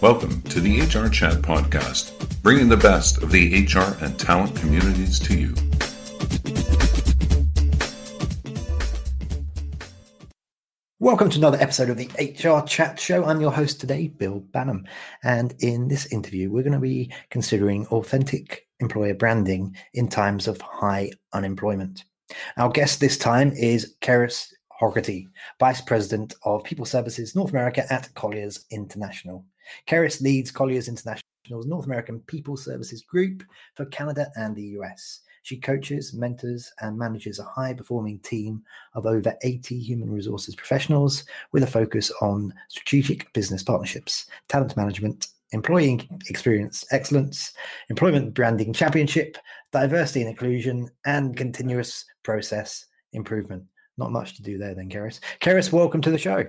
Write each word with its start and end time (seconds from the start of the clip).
Welcome 0.00 0.40
to 0.44 0.62
the 0.62 0.80
HR 0.80 1.10
Chat 1.10 1.42
Podcast, 1.42 2.40
bringing 2.42 2.70
the 2.70 2.76
best 2.78 3.22
of 3.22 3.30
the 3.30 3.66
HR 3.66 4.02
and 4.02 4.18
talent 4.18 4.56
communities 4.56 5.18
to 5.18 5.38
you. 5.38 5.54
Welcome 11.00 11.28
to 11.28 11.36
another 11.36 11.58
episode 11.60 11.90
of 11.90 11.98
the 11.98 12.08
HR 12.18 12.66
Chat 12.66 12.98
Show. 12.98 13.26
I'm 13.26 13.42
your 13.42 13.52
host 13.52 13.78
today, 13.78 14.08
Bill 14.08 14.40
Banham. 14.40 14.86
And 15.22 15.54
in 15.58 15.88
this 15.88 16.10
interview, 16.10 16.50
we're 16.50 16.62
going 16.62 16.72
to 16.72 16.78
be 16.78 17.12
considering 17.28 17.86
authentic 17.88 18.68
employer 18.80 19.12
branding 19.12 19.76
in 19.92 20.08
times 20.08 20.48
of 20.48 20.62
high 20.62 21.10
unemployment. 21.34 22.04
Our 22.56 22.70
guest 22.70 23.00
this 23.00 23.18
time 23.18 23.52
is 23.52 23.96
Cerys 24.00 24.46
Hogarty, 24.80 25.26
Vice 25.58 25.82
President 25.82 26.32
of 26.44 26.64
People 26.64 26.86
Services 26.86 27.36
North 27.36 27.50
America 27.50 27.84
at 27.92 28.14
Colliers 28.14 28.64
International. 28.70 29.44
Cerys 29.88 30.20
leads 30.20 30.50
Colliers 30.50 30.88
International's 30.88 31.66
North 31.66 31.86
American 31.86 32.20
People 32.20 32.56
Services 32.56 33.02
Group 33.02 33.42
for 33.74 33.86
Canada 33.86 34.30
and 34.36 34.54
the 34.54 34.76
US. 34.78 35.20
She 35.42 35.56
coaches, 35.56 36.12
mentors, 36.12 36.70
and 36.80 36.98
manages 36.98 37.38
a 37.38 37.44
high 37.44 37.72
performing 37.72 38.18
team 38.20 38.62
of 38.94 39.06
over 39.06 39.34
80 39.42 39.78
human 39.78 40.10
resources 40.10 40.54
professionals 40.54 41.24
with 41.52 41.62
a 41.62 41.66
focus 41.66 42.12
on 42.20 42.52
strategic 42.68 43.32
business 43.32 43.62
partnerships, 43.62 44.26
talent 44.48 44.76
management, 44.76 45.28
employee 45.52 46.08
experience 46.28 46.84
excellence, 46.90 47.52
employment 47.88 48.34
branding 48.34 48.72
championship, 48.72 49.36
diversity 49.72 50.20
and 50.20 50.30
inclusion, 50.30 50.88
and 51.06 51.36
continuous 51.36 52.04
process 52.22 52.86
improvement. 53.12 53.64
Not 53.96 54.12
much 54.12 54.36
to 54.36 54.42
do 54.42 54.58
there, 54.58 54.74
then, 54.74 54.88
Cerys. 54.88 55.20
Cerys, 55.40 55.72
welcome 55.72 56.00
to 56.02 56.10
the 56.10 56.18
show. 56.18 56.44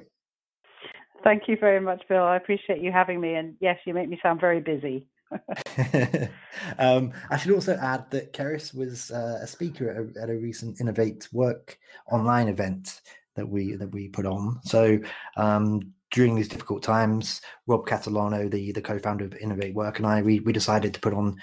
Thank 1.24 1.48
you 1.48 1.58
very 1.58 1.80
much, 1.80 2.04
Bill. 2.08 2.24
I 2.24 2.36
appreciate 2.36 2.82
you 2.82 2.92
having 2.92 3.22
me. 3.22 3.36
And 3.36 3.56
yes, 3.60 3.78
you 3.86 3.94
make 3.94 4.10
me 4.10 4.20
sound 4.22 4.40
very 4.40 4.62
busy. 4.62 5.08
um, 6.78 7.14
I 7.30 7.38
should 7.38 7.52
also 7.52 7.78
add 7.78 8.10
that 8.12 8.34
Cerys 8.34 8.76
was 8.76 9.12
uh, 9.12 9.40
a 9.42 9.48
speaker 9.48 9.90
at 9.90 9.98
a, 9.98 10.24
at 10.24 10.30
a, 10.30 10.38
recent 10.38 10.82
Innovate 10.82 11.30
Work 11.32 11.78
online 12.12 12.50
event 12.50 13.02
that 13.36 13.48
we 13.48 13.76
that 13.76 13.92
we 13.92 14.10
put 14.10 14.26
on. 14.26 14.60
So 14.64 15.00
um, 15.38 15.94
during 16.12 16.36
these 16.36 16.50
difficult 16.50 16.84
times, 16.84 17.42
Rob 17.66 17.86
Catalano, 17.86 18.52
the 18.52 18.74
the 18.74 18.82
co-founder 18.82 19.26
of 19.26 19.36
Innovate 19.36 19.74
Work, 19.74 20.00
and 20.00 20.08
I 20.08 20.22
we 20.22 20.42
we 20.42 20.52
decided 20.52 20.94
to 20.94 21.00
put 21.00 21.14
on 21.14 21.38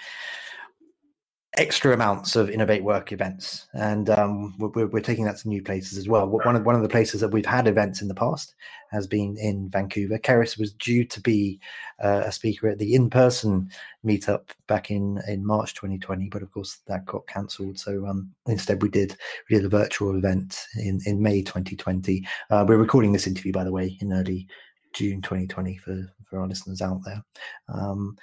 extra 1.59 1.93
amounts 1.93 2.37
of 2.37 2.49
innovate 2.49 2.85
work 2.85 3.11
events. 3.13 3.67
And 3.75 4.09
um, 4.11 4.55
we're, 4.59 4.87
we're, 4.87 5.01
taking 5.01 5.25
that 5.25 5.39
to 5.39 5.49
new 5.49 5.63
places 5.63 5.99
as 5.99 6.09
well. 6.09 6.27
One 6.27 6.55
of 6.55 6.65
one 6.65 6.75
of 6.75 6.83
the 6.83 6.89
places 6.89 7.21
that 7.21 7.33
we've 7.33 7.45
had 7.45 7.67
events 7.67 8.01
in 8.01 8.09
the 8.09 8.15
past 8.15 8.55
has 8.91 9.07
been 9.07 9.37
in 9.37 9.69
vancouver. 9.69 10.19
Cerys 10.19 10.59
was 10.59 10.73
due 10.73 11.05
to 11.05 11.21
be 11.21 11.61
uh, 12.03 12.23
a 12.25 12.33
speaker 12.33 12.69
at 12.69 12.79
the 12.79 12.95
in-person 12.95 13.71
meetup 14.07 14.51
back 14.69 14.91
in 14.91 15.21
in 15.27 15.45
march 15.45 15.75
2020 15.75 16.29
but 16.31 16.43
of 16.43 16.51
course 16.53 16.79
that 16.87 17.05
got 17.05 17.27
cancelled. 17.27 17.79
So 17.79 18.07
um, 18.07 18.31
instead 18.47 18.81
we 18.81 18.89
did 18.89 19.17
we 19.51 19.57
did 19.57 19.65
a 19.65 19.69
virtual 19.69 20.17
event 20.17 20.59
in 20.77 21.01
in 21.07 21.21
may 21.21 21.43
2020 21.43 22.27
uh, 22.51 22.65
we're 22.67 22.77
recording 22.77 23.13
this 23.13 23.27
interview 23.27 23.53
by 23.53 23.65
the 23.65 23.73
way 23.73 23.99
in 24.01 24.13
early 24.13 24.47
june 24.95 25.21
2020 25.21 25.77
for 25.77 26.13
for 26.29 26.41
our 26.41 26.47
listeners 26.47 26.83
out 26.83 27.01
there. 27.05 27.23
Um, 27.69 28.17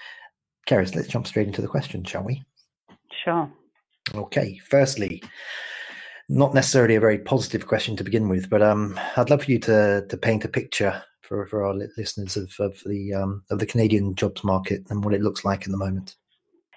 Cerys, 0.70 0.96
let's 0.96 1.08
jump 1.08 1.28
straight 1.28 1.48
into 1.48 1.62
the 1.62 1.68
question, 1.68 2.04
shall 2.04 2.24
we? 2.24 2.44
Sure. 3.24 3.52
Okay. 4.14 4.60
Firstly, 4.70 5.24
not 6.30 6.54
necessarily 6.54 6.96
a 6.96 7.00
very 7.00 7.20
positive 7.20 7.68
question 7.68 7.96
to 7.98 8.04
begin 8.04 8.30
with, 8.30 8.50
but 8.50 8.62
um, 8.62 9.00
I'd 9.16 9.30
love 9.30 9.44
for 9.44 9.52
you 9.52 9.60
to 9.60 10.06
to 10.08 10.18
paint 10.18 10.46
a 10.46 10.50
picture 10.50 11.04
for, 11.22 11.46
for 11.48 11.66
our 11.66 11.74
listeners 11.98 12.38
of, 12.38 12.54
of 12.60 12.82
the 12.86 13.14
um, 13.14 13.44
of 13.50 13.60
the 13.60 13.66
Canadian 13.66 14.16
jobs 14.16 14.44
market 14.44 14.84
and 14.90 15.04
what 15.04 15.14
it 15.14 15.22
looks 15.22 15.46
like 15.46 15.66
in 15.66 15.72
the 15.72 15.78
moment. 15.78 16.16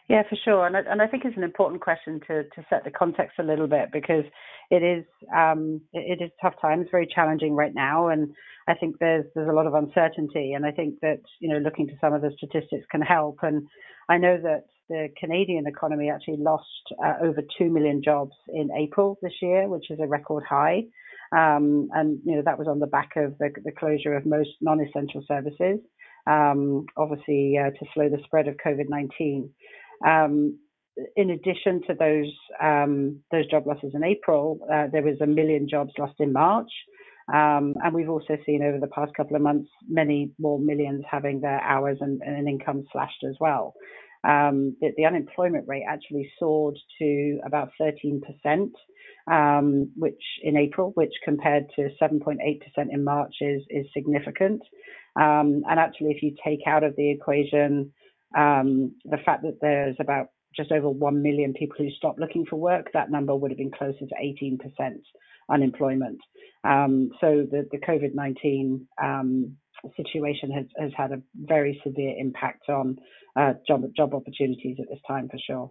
Yeah, 0.09 0.23
for 0.29 0.37
sure, 0.43 0.67
and 0.67 0.75
I, 0.75 0.81
and 0.89 1.03
I 1.03 1.07
think 1.07 1.27
it's 1.27 1.37
an 1.37 1.45
important 1.45 1.83
question 1.83 2.21
to 2.29 2.45
to 2.45 2.67
set 2.71 2.85
the 2.85 2.91
context 2.91 3.39
a 3.39 3.43
little 3.43 3.67
bit 3.67 3.91
because 3.93 4.25
it 4.71 4.83
is 4.83 5.05
um, 5.37 5.81
it, 5.93 6.19
it 6.19 6.25
is 6.25 6.31
tough 6.41 6.55
times, 6.61 6.87
very 6.91 7.07
challenging 7.07 7.55
right 7.55 7.75
now, 7.75 8.09
and 8.09 8.33
I 8.69 8.75
think 8.75 8.97
there's 9.01 9.27
there's 9.35 9.49
a 9.49 9.53
lot 9.53 9.67
of 9.67 9.75
uncertainty, 9.75 10.53
and 10.55 10.65
I 10.65 10.71
think 10.71 10.97
that 11.03 11.21
you 11.41 11.49
know 11.49 11.59
looking 11.59 11.87
to 11.89 11.95
some 12.01 12.15
of 12.15 12.23
the 12.23 12.33
statistics 12.37 12.87
can 12.91 13.03
help, 13.03 13.39
and 13.43 13.67
I 14.09 14.17
know 14.19 14.39
that 14.43 14.65
the 14.89 15.09
Canadian 15.19 15.67
economy 15.67 16.11
actually 16.11 16.39
lost 16.39 16.65
uh, 17.05 17.15
over 17.23 17.43
2 17.59 17.71
million 17.71 18.03
jobs 18.03 18.33
in 18.49 18.71
April 18.77 19.19
this 19.23 19.33
year, 19.43 19.69
which 19.69 19.91
is 19.91 19.99
a 20.01 20.07
record 20.07 20.45
high. 20.49 20.85
Um, 21.31 21.89
and, 21.93 22.19
you 22.25 22.37
know, 22.37 22.43
that 22.45 22.59
was 22.59 22.69
on 22.69 22.79
the 22.79 22.87
back 22.87 23.11
of 23.17 23.37
the, 23.39 23.51
the 23.65 23.73
closure 23.73 24.15
of 24.15 24.25
most 24.25 24.51
non-essential 24.61 25.23
services, 25.29 25.79
um, 26.27 26.87
obviously 26.97 27.59
uh, 27.59 27.71
to 27.71 27.87
slow 27.93 28.09
the 28.09 28.23
spread 28.25 28.49
of 28.49 28.57
COVID-19. 28.65 29.51
Um, 30.07 30.59
in 31.17 31.31
addition 31.31 31.83
to 31.87 31.95
those 31.95 32.33
um, 32.61 33.21
those 33.31 33.47
job 33.49 33.67
losses 33.67 33.93
in 33.95 34.03
April, 34.03 34.59
uh, 34.73 34.87
there 34.91 35.03
was 35.03 35.21
a 35.21 35.27
million 35.27 35.69
jobs 35.69 35.93
lost 35.99 36.15
in 36.19 36.33
March. 36.33 36.71
Um, 37.33 37.75
and 37.85 37.95
we've 37.95 38.09
also 38.09 38.39
seen 38.47 38.63
over 38.63 38.79
the 38.81 38.89
past 38.89 39.13
couple 39.15 39.37
of 39.37 39.43
months 39.43 39.69
many 39.87 40.33
more 40.39 40.59
millions 40.59 41.05
having 41.09 41.41
their 41.41 41.61
hours 41.61 41.99
and, 42.01 42.23
and 42.23 42.49
income 42.49 42.85
slashed 42.91 43.23
as 43.29 43.37
well 43.39 43.75
um, 44.29 44.77
the, 44.81 44.91
the, 44.97 45.07
unemployment 45.07 45.67
rate 45.67 45.85
actually 45.89 46.31
soared 46.39 46.79
to 46.99 47.41
about 47.47 47.71
13%, 47.81 48.21
um, 49.31 49.91
which 49.97 50.23
in 50.43 50.57
April, 50.57 50.93
which 50.95 51.13
compared 51.25 51.67
to 51.77 51.89
7.8% 52.01 52.37
in 52.91 53.05
March 53.05 53.35
is, 53.41 53.63
is 53.71 53.87
significant. 53.95 54.63
Um, 55.17 55.63
and 55.69 55.81
actually, 55.81 56.11
if 56.11 56.23
you 56.23 56.37
take 56.45 56.61
out 56.67 56.85
of 56.85 56.95
the 56.97 57.11
equation 57.11 57.93
um, 58.37 58.95
the 59.05 59.19
fact 59.25 59.43
that 59.43 59.59
there's 59.61 59.97
about 60.01 60.29
just 60.57 60.73
over 60.73 60.91
1 60.91 61.23
million 61.23 61.53
people 61.53 61.77
who 61.79 61.91
stopped 61.91 62.19
looking 62.19 62.45
for 62.45 62.57
work, 62.57 62.91
that 62.93 63.11
number 63.11 63.35
would 63.35 63.51
have 63.51 63.59
been 63.59 63.71
closer 63.71 64.01
to 64.01 64.15
18% 64.23 64.59
unemployment. 65.51 66.19
Um, 66.65 67.11
so 67.21 67.47
the, 67.51 67.67
the 67.71 67.79
COVID 67.79 68.15
19 68.15 68.87
um, 69.03 69.57
situation 69.97 70.51
has, 70.51 70.67
has 70.79 70.91
had 70.97 71.13
a 71.13 71.23
very 71.35 71.81
severe 71.85 72.15
impact 72.19 72.69
on 72.69 72.97
uh, 73.37 73.55
job 73.67 73.83
job 73.97 74.15
opportunities 74.15 74.77
at 74.81 74.89
this 74.89 75.01
time 75.07 75.29
for 75.29 75.39
sure. 75.39 75.71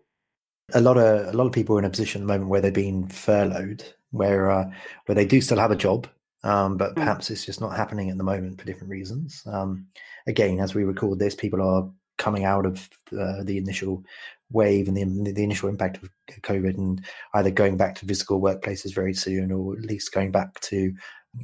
A 0.73 0.81
lot 0.81 0.97
of 0.97 1.34
a 1.34 1.38
lot 1.38 1.47
of 1.47 1.53
people 1.53 1.75
are 1.75 1.79
in 1.79 1.85
a 1.85 1.90
position 1.90 2.22
at 2.22 2.28
the 2.28 2.34
moment 2.34 2.50
where 2.50 2.62
they've 2.62 2.73
been 2.73 3.07
furloughed, 3.07 3.84
where 4.12 4.51
uh, 4.51 4.69
where 5.06 5.16
they 5.16 5.25
do 5.25 5.41
still 5.41 5.59
have 5.59 5.72
a 5.72 5.75
job, 5.75 6.07
um, 6.44 6.78
but 6.78 6.91
mm. 6.91 6.95
perhaps 6.95 7.29
it's 7.29 7.45
just 7.45 7.62
not 7.62 7.75
happening 7.75 8.09
at 8.09 8.18
the 8.18 8.23
moment 8.23 8.59
for 8.59 8.66
different 8.66 8.90
reasons. 8.91 9.44
Um, 9.45 9.88
again, 10.28 10.59
as 10.59 10.75
we 10.75 10.84
record 10.84 11.19
this, 11.19 11.35
people 11.35 11.62
are 11.62 11.89
coming 12.18 12.44
out 12.44 12.66
of 12.66 12.89
uh, 13.18 13.44
the 13.44 13.57
initial 13.57 14.03
wave 14.51 14.88
and 14.88 14.97
the, 14.97 15.31
the 15.31 15.44
initial 15.44 15.69
impact 15.69 16.03
of 16.03 16.09
COVID, 16.41 16.78
and 16.78 17.06
either 17.35 17.51
going 17.51 17.78
back 17.78 17.95
to 17.95 18.06
physical 18.06 18.41
workplaces 18.41 18.94
very 18.94 19.13
soon, 19.13 19.51
or 19.51 19.74
at 19.78 19.85
least 19.85 20.12
going 20.12 20.31
back 20.31 20.59
to 20.62 20.94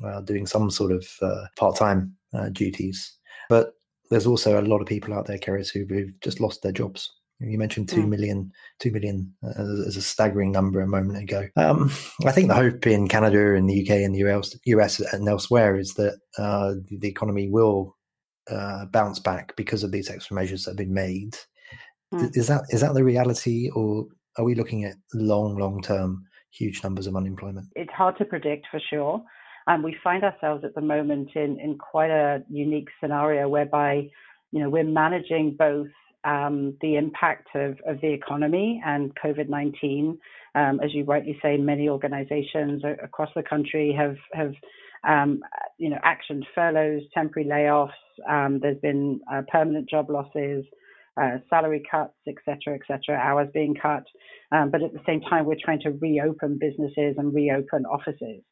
uh, 0.04 0.22
doing 0.22 0.46
some 0.46 0.70
sort 0.70 0.92
of 0.92 1.08
uh, 1.22 1.46
part 1.56 1.76
time 1.76 2.16
uh, 2.34 2.50
duties. 2.50 3.18
But 3.50 3.74
there's 4.10 4.28
also 4.28 4.60
a 4.60 4.62
lot 4.62 4.82
of 4.82 4.88
people 4.88 5.14
out 5.14 5.26
there, 5.26 5.38
Cerys, 5.38 5.72
who've 5.72 6.20
just 6.22 6.40
lost 6.40 6.62
their 6.62 6.72
jobs. 6.72 7.12
You 7.40 7.58
mentioned 7.58 7.90
two 7.90 8.04
mm. 8.04 8.10
million, 8.10 8.52
two 8.80 8.92
million 8.92 9.34
uh, 9.44 9.88
as 9.88 9.98
a 9.98 10.02
staggering 10.02 10.52
number 10.52 10.82
a 10.82 10.88
moment 10.88 11.22
ago. 11.22 11.48
Um, 11.58 11.92
I 12.26 12.32
think 12.32 12.48
the 12.48 12.56
hope 12.56 12.88
in 12.88 13.08
Canada 13.08 13.56
and 13.56 13.70
the 13.70 13.82
UK 13.82 13.98
and 13.98 14.16
the 14.16 14.20
US, 14.20 14.56
US 14.66 15.00
and 15.00 15.28
elsewhere 15.28 15.78
is 15.78 15.96
that 15.96 16.20
uh, 16.38 16.76
the 16.90 17.08
economy 17.08 17.50
will 17.50 17.96
uh, 18.50 18.86
bounce 18.86 19.20
back 19.20 19.56
because 19.56 19.84
of 19.84 19.92
these 19.92 20.10
extra 20.10 20.36
measures 20.36 20.64
that 20.64 20.72
have 20.72 20.78
been 20.78 20.94
made. 20.94 21.36
Mm. 22.14 22.36
Is 22.38 22.48
that 22.48 22.64
is 22.70 22.82
that 22.82 22.94
the 22.94 23.04
reality, 23.04 23.70
or 23.72 24.06
are 24.38 24.46
we 24.46 24.56
looking 24.56 24.86
at 24.86 24.96
long, 25.14 25.58
long 25.58 25.82
term 25.82 26.24
huge 26.52 26.84
numbers 26.84 27.08
of 27.08 27.16
unemployment? 27.16 27.68
It's 27.76 27.92
hard 27.92 28.18
to 28.20 28.26
predict 28.26 28.68
for 28.70 28.80
sure. 28.80 29.22
And 29.68 29.84
we 29.84 29.96
find 30.04 30.24
ourselves 30.24 30.64
at 30.64 30.76
the 30.76 30.82
moment 30.82 31.30
in, 31.36 31.60
in 31.60 31.78
quite 31.78 32.10
a 32.10 32.44
unique 32.50 32.90
scenario 33.00 33.48
whereby, 33.48 34.10
you 34.52 34.60
know, 34.60 34.70
we're 34.70 34.84
managing 34.84 35.56
both 35.58 35.88
um, 36.26 36.78
the 36.82 36.96
impact 36.96 37.50
of, 37.56 37.78
of 37.86 38.00
the 38.02 38.12
economy 38.12 38.82
and 38.86 39.12
COVID 39.24 39.50
19. 39.50 40.18
Um, 40.56 40.80
as 40.84 40.94
you 40.94 41.04
rightly 41.04 41.38
say, 41.42 41.58
many 41.58 41.90
organizations 41.90 42.84
across 43.04 43.30
the 43.36 43.44
country 43.44 43.96
have, 43.98 44.18
have 44.34 44.54
um, 45.08 45.42
you 45.78 45.90
know, 45.90 46.00
actioned 46.06 46.44
furloughs, 46.56 47.04
temporary 47.14 47.48
layoffs. 47.48 47.92
Um, 48.30 48.60
there's 48.62 48.80
been 48.80 49.20
uh, 49.32 49.42
permanent 49.52 49.90
job 49.90 50.10
losses, 50.10 50.66
uh, 51.22 51.38
salary 51.50 51.84
cuts, 51.90 52.14
et 52.28 52.36
cetera, 52.46 52.76
et 52.76 52.82
cetera, 52.88 53.20
hours 53.20 53.50
being 53.54 53.76
cut. 53.76 54.04
Um, 54.52 54.72
but 54.72 54.82
at 54.82 54.94
the 54.94 55.02
same 55.06 55.22
time, 55.22 55.46
we're 55.46 55.56
trying 55.64 55.82
to 55.82 55.92
reopen 55.92 56.60
businesses 56.60 57.16
and 57.18 57.34
reopen 57.34 57.86
offices. 57.86 58.44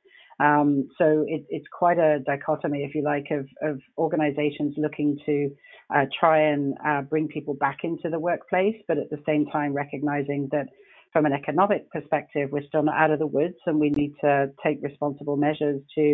Um, 0.42 0.90
so 0.98 1.24
it, 1.28 1.46
it's 1.50 1.68
quite 1.72 2.00
a 2.00 2.20
dichotomy, 2.26 2.80
if 2.84 2.96
you 2.96 3.04
like, 3.04 3.28
of, 3.32 3.46
of 3.62 3.80
organizations 3.98 4.74
looking 4.78 5.18
to 5.26 5.50
uh, 5.96 6.06
try 6.20 6.38
and 6.52 6.74
uh, 6.86 7.02
bring 7.02 7.28
people 7.28 7.54
back 7.54 7.80
into 7.84 8.10
the 8.10 8.20
workplace, 8.20 8.76
but 8.88 8.98
at 8.98 9.10
the 9.10 9.22
same 9.26 9.46
time 9.48 9.74
recognizing 9.74 10.50
that 10.52 10.68
from 11.14 11.26
an 11.26 11.34
economic 11.34 11.92
perspective, 11.92 12.50
we're 12.52 12.68
still 12.68 12.84
not 12.84 12.96
out 12.96 13.12
of 13.12 13.20
the 13.20 13.28
woods 13.28 13.58
and 13.66 13.80
we 13.80 13.90
need 13.90 14.14
to 14.22 14.48
take 14.66 14.78
responsible 14.82 15.36
measures 15.36 15.82
to, 15.96 16.06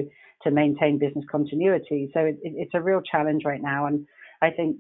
to 0.44 0.52
maintain 0.52 0.98
business 0.98 1.26
continuity. 1.32 2.10
So 2.14 2.22
it, 2.22 2.38
it, 2.42 2.54
it's 2.58 2.74
a 2.74 2.82
real 2.82 3.02
challenge 3.02 3.44
right 3.46 3.62
now. 3.62 3.86
And 3.86 4.08
I 4.42 4.50
think 4.50 4.78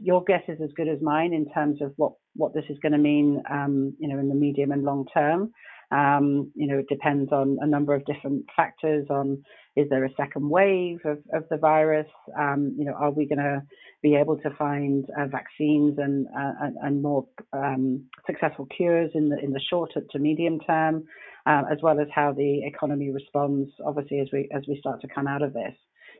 your 0.00 0.22
guess 0.24 0.42
is 0.48 0.58
as 0.62 0.70
good 0.76 0.88
as 0.88 0.98
mine 1.02 1.32
in 1.34 1.46
terms 1.52 1.82
of 1.82 1.92
what 1.96 2.12
what 2.34 2.54
this 2.54 2.64
is 2.70 2.78
going 2.80 2.92
to 2.92 2.98
mean, 2.98 3.42
um, 3.50 3.94
you 3.98 4.08
know, 4.08 4.18
in 4.18 4.28
the 4.28 4.34
medium 4.34 4.70
and 4.70 4.84
long 4.84 5.04
term. 5.12 5.50
Um, 5.90 6.52
you 6.54 6.66
know, 6.66 6.78
it 6.78 6.88
depends 6.88 7.32
on 7.32 7.58
a 7.60 7.66
number 7.66 7.94
of 7.94 8.04
different 8.04 8.44
factors. 8.54 9.06
On 9.10 9.42
is 9.74 9.88
there 9.88 10.04
a 10.04 10.14
second 10.16 10.50
wave 10.50 10.98
of, 11.04 11.18
of 11.32 11.44
the 11.50 11.56
virus? 11.56 12.08
Um, 12.38 12.74
you 12.76 12.84
know, 12.84 12.92
are 12.92 13.10
we 13.10 13.26
going 13.26 13.38
to 13.38 13.62
be 14.02 14.16
able 14.16 14.36
to 14.38 14.50
find 14.58 15.06
uh, 15.18 15.26
vaccines 15.26 15.98
and, 15.98 16.26
uh, 16.36 16.68
and 16.82 17.02
more 17.02 17.26
um, 17.52 18.04
successful 18.26 18.66
cures 18.76 19.10
in 19.14 19.28
the 19.28 19.38
in 19.38 19.52
the 19.52 19.60
short 19.70 19.92
to 20.10 20.18
medium 20.18 20.60
term, 20.60 21.04
uh, 21.46 21.62
as 21.70 21.78
well 21.82 22.00
as 22.00 22.08
how 22.14 22.32
the 22.32 22.60
economy 22.64 23.10
responds, 23.10 23.70
obviously 23.86 24.20
as 24.20 24.28
we 24.32 24.48
as 24.54 24.62
we 24.68 24.78
start 24.78 25.00
to 25.00 25.08
come 25.08 25.26
out 25.26 25.42
of 25.42 25.52
this. 25.54 25.74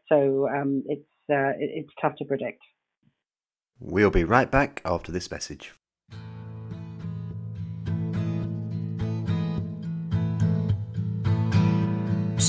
So 0.09 0.49
um, 0.49 0.82
it's 0.87 1.06
uh, 1.31 1.53
it, 1.59 1.85
it's 1.85 1.93
tough 2.00 2.14
to 2.19 2.25
predict. 2.25 2.62
We'll 3.81 4.11
be 4.11 4.25
right 4.25 4.50
back 4.50 4.81
after 4.85 5.12
this 5.12 5.31
message. 5.31 5.75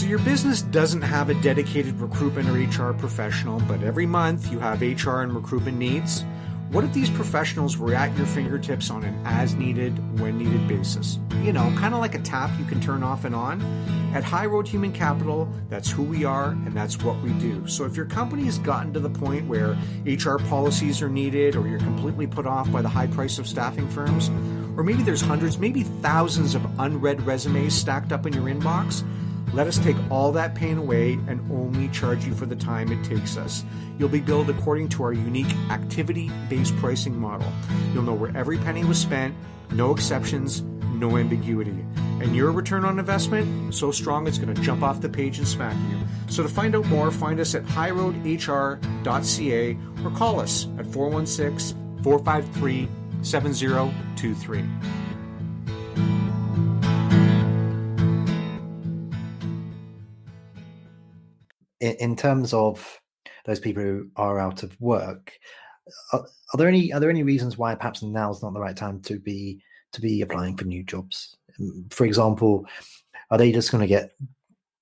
Your 0.10 0.20
business 0.20 0.64
doesn't 0.64 1.04
have 1.04 1.30
a 1.30 1.36
dedicated 1.36 2.00
recruitment 2.00 2.50
or 2.50 2.54
HR 2.54 2.94
professional, 2.94 3.60
but 3.68 3.84
every 3.84 4.08
month 4.08 4.52
you 4.52 4.58
have 4.58 4.82
HR 4.82 5.22
and 5.22 5.36
recruitment 5.36 5.78
needs. 5.78 6.26
What 6.72 6.84
if 6.84 6.94
these 6.94 7.12
professionals 7.12 7.78
were 7.78 7.94
at 7.94 8.16
your 8.18 8.26
fingertips 8.26 8.90
on 8.90 9.04
an 9.04 9.22
as 9.24 9.54
needed, 9.54 10.20
when 10.20 10.40
needed 10.40 10.68
basis? 10.68 11.20
You 11.44 11.54
know, 11.54 11.72
kind 11.78 11.94
of 11.94 12.00
like 12.00 12.16
a 12.16 12.20
tap 12.20 12.50
you 12.58 12.66
can 12.66 12.82
turn 12.82 13.04
off 13.04 13.24
and 13.24 13.36
on. 13.36 13.62
At 14.16 14.24
High 14.24 14.48
Road 14.48 14.68
Human 14.68 14.92
Capital, 14.92 15.48
that's 15.70 15.92
who 15.92 16.02
we 16.02 16.26
are 16.26 16.50
and 16.50 16.74
that's 16.74 17.04
what 17.04 17.22
we 17.22 17.32
do. 17.34 17.68
So 17.68 17.86
if 17.86 17.96
your 17.96 18.06
company 18.08 18.46
has 18.46 18.58
gotten 18.58 18.92
to 18.94 19.00
the 19.00 19.12
point 19.12 19.48
where 19.48 19.78
HR 20.06 20.38
policies 20.38 21.04
are 21.04 21.10
needed 21.10 21.56
or 21.56 21.68
you're 21.68 21.78
completely 21.78 22.26
put 22.26 22.48
off 22.48 22.72
by 22.72 22.82
the 22.82 22.90
high 22.90 23.08
price 23.08 23.38
of 23.38 23.48
staffing 23.48 23.88
firms, 23.90 24.30
or 24.76 24.84
maybe 24.84 25.04
there's 25.04 25.22
hundreds, 25.22 25.60
maybe 25.60 25.84
thousands 25.84 26.56
of 26.56 26.66
unread 26.80 27.22
resumes 27.28 27.76
stacked 27.76 28.12
up 28.12 28.26
in 28.26 28.34
your 28.34 28.46
inbox, 28.46 29.04
let 29.54 29.68
us 29.68 29.78
take 29.80 29.96
all 30.10 30.32
that 30.34 30.56
pain 30.56 30.78
away 30.78 31.14
and 31.28 31.40
only 31.52 31.90
charge 31.90 32.26
you 32.26 32.34
for 32.36 32.46
the 32.46 32.56
time 32.56 32.92
it 32.92 33.04
takes 33.04 33.38
us. 33.38 33.64
You'll 33.98 34.10
be 34.10 34.22
billed 34.22 34.50
according 34.50 34.90
to 34.90 35.04
our 35.04 35.14
unique 35.14 35.54
activity 35.70 36.30
based 36.50 36.76
pricing 36.78 37.20
model. 37.20 37.52
You'll 37.94 38.04
know 38.04 38.14
where 38.14 38.36
every 38.36 38.58
penny 38.58 38.84
was 38.86 39.00
spent, 39.00 39.36
no 39.72 39.92
exceptions, 39.92 40.62
no 40.94 41.18
ambiguity. 41.18 41.86
And 42.22 42.36
your 42.36 42.52
return 42.52 42.86
on 42.86 43.00
investment, 43.00 43.74
so 43.74 43.92
strong 43.92 44.28
it's 44.28 44.38
going 44.38 44.54
to 44.54 44.62
jump 44.62 44.84
off 44.84 45.02
the 45.02 45.10
page 45.10 45.40
and 45.40 45.48
smack 45.48 45.76
you. 45.90 45.98
So 46.28 46.44
to 46.44 46.50
find 46.50 46.76
out 46.76 46.86
more, 46.88 47.10
find 47.12 47.40
us 47.40 47.56
at 47.56 47.64
highroadhr.ca 47.64 49.78
or 50.04 50.12
call 50.12 50.40
us 50.40 50.68
at 50.78 50.86
416 50.86 52.04
453 52.04 52.88
7023. 53.22 54.64
In, 61.80 61.96
in 61.96 62.16
terms 62.16 62.54
of 62.54 63.00
those 63.46 63.60
people 63.60 63.84
who 63.84 64.10
are 64.16 64.40
out 64.40 64.64
of 64.64 64.80
work, 64.80 65.34
are, 66.14 66.22
are, 66.22 66.58
there 66.58 66.68
any 66.68 66.94
are 66.94 67.00
there 67.00 67.10
any 67.10 67.24
reasons 67.24 67.58
why 67.58 67.76
perhaps 67.76 68.04
now 68.04 68.32
is 68.32 68.42
not 68.44 68.54
the 68.54 68.60
right 68.60 68.76
time 68.76 69.02
to 69.02 69.20
be 69.20 69.62
to 69.92 70.02
be 70.02 70.22
applying 70.22 70.56
for 70.56 70.66
new 70.66 70.84
jobs? 70.84 71.36
Mm, 71.60 71.92
for 71.94 72.06
example, 72.06 72.66
are 73.32 73.38
they 73.38 73.52
just 73.52 73.72
going 73.72 73.82
to 73.82 73.88
get 73.88 74.12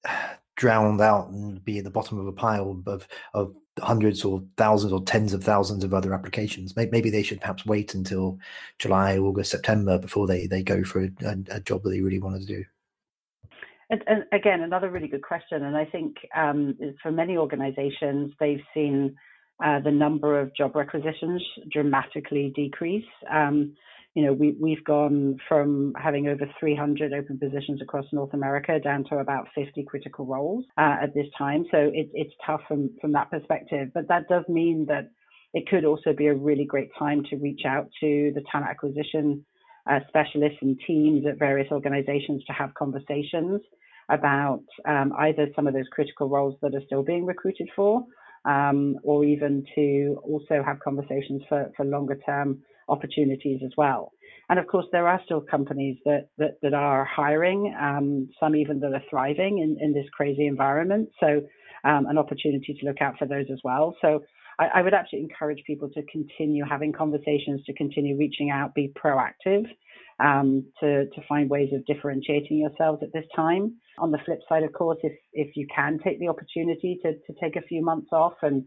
drowned 0.56 1.02
out 1.02 1.30
and 1.30 1.64
be 1.64 1.78
at 1.78 1.84
the 1.84 1.92
bottom 1.92 2.20
of 2.20 2.28
a 2.28 2.32
pile 2.32 2.82
of 2.88 3.08
of 3.34 3.56
hundreds 3.80 4.26
or 4.26 4.44
thousands 4.58 4.92
or 4.92 5.04
tens 5.04 5.34
of 5.34 5.44
thousands 5.44 5.84
of 5.84 5.94
other 5.94 6.14
applications? 6.14 6.76
Maybe 6.76 7.10
they 7.10 7.24
should 7.24 7.42
perhaps 7.42 7.66
wait 7.66 7.94
until 7.94 8.40
July, 8.80 9.18
August, 9.18 9.52
September 9.52 9.98
before 9.98 10.28
they 10.28 10.48
they 10.48 10.64
go 10.64 10.84
for 10.84 11.04
a, 11.04 11.38
a 11.52 11.60
job 11.62 11.84
that 11.84 11.90
they 11.90 12.02
really 12.02 12.20
want 12.20 12.40
to 12.40 12.46
do. 12.46 12.64
And, 13.90 14.04
and, 14.08 14.24
again, 14.34 14.62
another 14.62 14.90
really 14.90 15.08
good 15.08 15.24
question. 15.24 15.64
And 15.64 15.78
I 15.78 15.86
think 15.86 16.16
um, 16.36 16.78
for 17.02 17.12
many 17.12 17.38
organizations, 17.38 18.34
they've 18.40 18.64
seen 18.74 19.16
uh, 19.64 19.80
the 19.80 19.92
number 19.92 20.40
of 20.40 20.56
job 20.56 20.76
requisitions 20.76 21.42
dramatically 21.72 22.52
decrease. 22.56 23.06
Um, 23.32 23.74
you 24.14 24.26
know, 24.26 24.34
we, 24.34 24.56
we've 24.60 24.84
gone 24.84 25.38
from 25.48 25.94
having 25.96 26.28
over 26.28 26.50
300 26.60 27.14
open 27.14 27.38
positions 27.38 27.82
across 27.82 28.06
North 28.12 28.34
America 28.34 28.80
down 28.80 29.04
to 29.10 29.18
about 29.18 29.48
50 29.54 29.84
critical 29.84 30.26
roles 30.26 30.66
uh, 30.78 30.96
at 31.04 31.14
this 31.14 31.28
time. 31.38 31.66
So 31.72 31.78
it, 31.78 32.10
it's 32.14 32.34
tough 32.46 32.62
from, 32.68 32.90
from 33.00 33.14
that 33.14 33.30
perspective. 33.30 33.90
But 33.94 34.08
that 34.08 34.28
does 34.28 34.44
mean 34.50 34.88
that 34.90 35.12
it 35.54 35.68
could 35.68 35.86
also 35.86 36.14
be 36.14 36.28
a 36.28 36.34
really 36.34 36.66
great 36.66 36.90
time 36.98 37.24
to 37.30 37.36
reach 37.38 37.62
out 37.66 37.90
to 38.02 38.32
the 38.34 38.44
talent 38.52 38.70
acquisition 38.70 39.46
uh, 39.90 40.00
specialists 40.08 40.60
and 40.62 40.80
teams 40.86 41.26
at 41.26 41.40
various 41.40 41.72
organizations 41.72 42.44
to 42.46 42.54
have 42.54 42.74
conversations 42.74 43.62
about 44.10 44.64
um, 44.88 45.14
either 45.20 45.48
some 45.56 45.68
of 45.68 45.74
those 45.74 45.88
critical 45.92 46.30
roles 46.30 46.56
that 46.62 46.74
are 46.74 46.82
still 46.86 47.04
being 47.04 47.26
recruited 47.26 47.70
for, 47.76 48.04
um, 48.46 48.96
or 49.04 49.26
even 49.26 49.66
to 49.76 50.18
also 50.24 50.64
have 50.66 50.80
conversations 50.80 51.42
for, 51.50 51.72
for 51.76 51.86
longer 51.86 52.18
term 52.26 52.60
opportunities 52.90 53.62
as 53.66 53.72
well. 53.78 54.14
And 54.50 54.60
of 54.60 54.68
course, 54.68 54.86
there 54.92 55.08
are 55.08 55.20
still 55.26 55.42
companies 55.42 55.98
that 56.06 56.30
that, 56.38 56.58
that 56.62 56.74
are 56.74 57.04
hiring, 57.04 57.76
um, 57.80 58.30
some 58.40 58.56
even 58.56 58.80
that 58.80 58.94
are 58.94 59.04
thriving 59.10 59.60
in, 59.60 59.78
in 59.82 59.94
this 59.94 60.06
crazy 60.16 60.48
environment. 60.48 61.10
So, 61.20 61.42
um, 61.84 62.06
an 62.08 62.18
opportunity 62.18 62.74
to 62.80 62.86
look 62.86 63.02
out 63.02 63.18
for 63.20 63.28
those 63.28 63.46
as 63.52 63.60
well. 63.64 63.96
So, 64.02 64.24
I, 64.60 64.68
I 64.76 64.82
would 64.82 64.94
actually 64.94 65.20
encourage 65.20 65.64
people 65.66 65.90
to 65.90 66.04
continue 66.04 66.64
having 66.68 66.94
conversations, 66.94 67.64
to 67.66 67.74
continue 67.74 68.18
reaching 68.18 68.50
out, 68.50 68.74
be 68.74 68.92
proactive, 68.98 69.66
um, 70.20 70.66
to, 70.80 71.06
to 71.06 71.22
find 71.28 71.50
ways 71.50 71.70
of 71.74 71.86
differentiating 71.86 72.58
yourselves 72.58 73.02
at 73.04 73.14
this 73.14 73.26
time. 73.36 73.76
On 74.00 74.12
the 74.12 74.20
flip 74.26 74.40
side, 74.50 74.64
of 74.64 74.74
course, 74.74 74.98
if, 75.04 75.14
if 75.34 75.56
you 75.56 75.68
can 75.74 76.00
take 76.04 76.20
the 76.20 76.28
opportunity 76.28 77.00
to, 77.04 77.14
to 77.14 77.40
take 77.42 77.56
a 77.56 77.62
few 77.62 77.84
months 77.84 78.10
off 78.12 78.34
and 78.42 78.64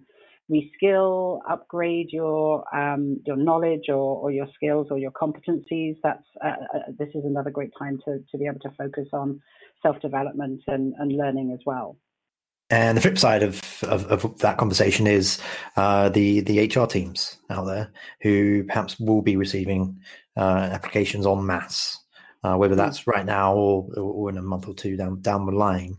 reskill, 0.50 1.38
upgrade 1.48 2.08
your 2.10 2.64
um, 2.76 3.20
your 3.24 3.36
knowledge 3.36 3.88
or, 3.88 4.16
or 4.18 4.30
your 4.32 4.48
skills 4.54 4.88
or 4.90 4.98
your 4.98 5.12
competencies, 5.12 5.96
that's 6.02 6.24
uh, 6.44 6.48
uh, 6.48 6.78
this 6.98 7.08
is 7.14 7.24
another 7.24 7.50
great 7.50 7.70
time 7.78 7.98
to, 8.04 8.18
to 8.30 8.38
be 8.38 8.46
able 8.46 8.58
to 8.60 8.70
focus 8.76 9.06
on 9.12 9.40
self 9.82 10.00
development 10.00 10.60
and, 10.66 10.92
and 10.98 11.16
learning 11.16 11.52
as 11.52 11.60
well. 11.64 11.96
And 12.70 12.96
the 12.96 13.00
flip 13.00 13.18
side 13.18 13.42
of, 13.42 13.82
of, 13.82 14.06
of 14.06 14.38
that 14.38 14.56
conversation 14.56 15.08
is 15.08 15.40
uh, 15.76 16.08
the 16.08 16.40
the 16.40 16.66
HR 16.66 16.86
teams 16.86 17.38
out 17.50 17.64
there 17.64 17.92
who 18.22 18.64
perhaps 18.64 18.98
will 19.00 19.22
be 19.22 19.36
receiving 19.36 19.98
uh, 20.36 20.68
applications 20.72 21.26
en 21.26 21.44
masse, 21.44 21.98
uh, 22.44 22.54
whether 22.54 22.74
hmm. 22.74 22.78
that's 22.78 23.06
right 23.06 23.26
now 23.26 23.54
or, 23.54 23.88
or 23.96 24.30
in 24.30 24.38
a 24.38 24.42
month 24.42 24.68
or 24.68 24.74
two 24.74 24.96
down 24.96 25.20
down 25.20 25.46
the 25.46 25.52
line. 25.52 25.96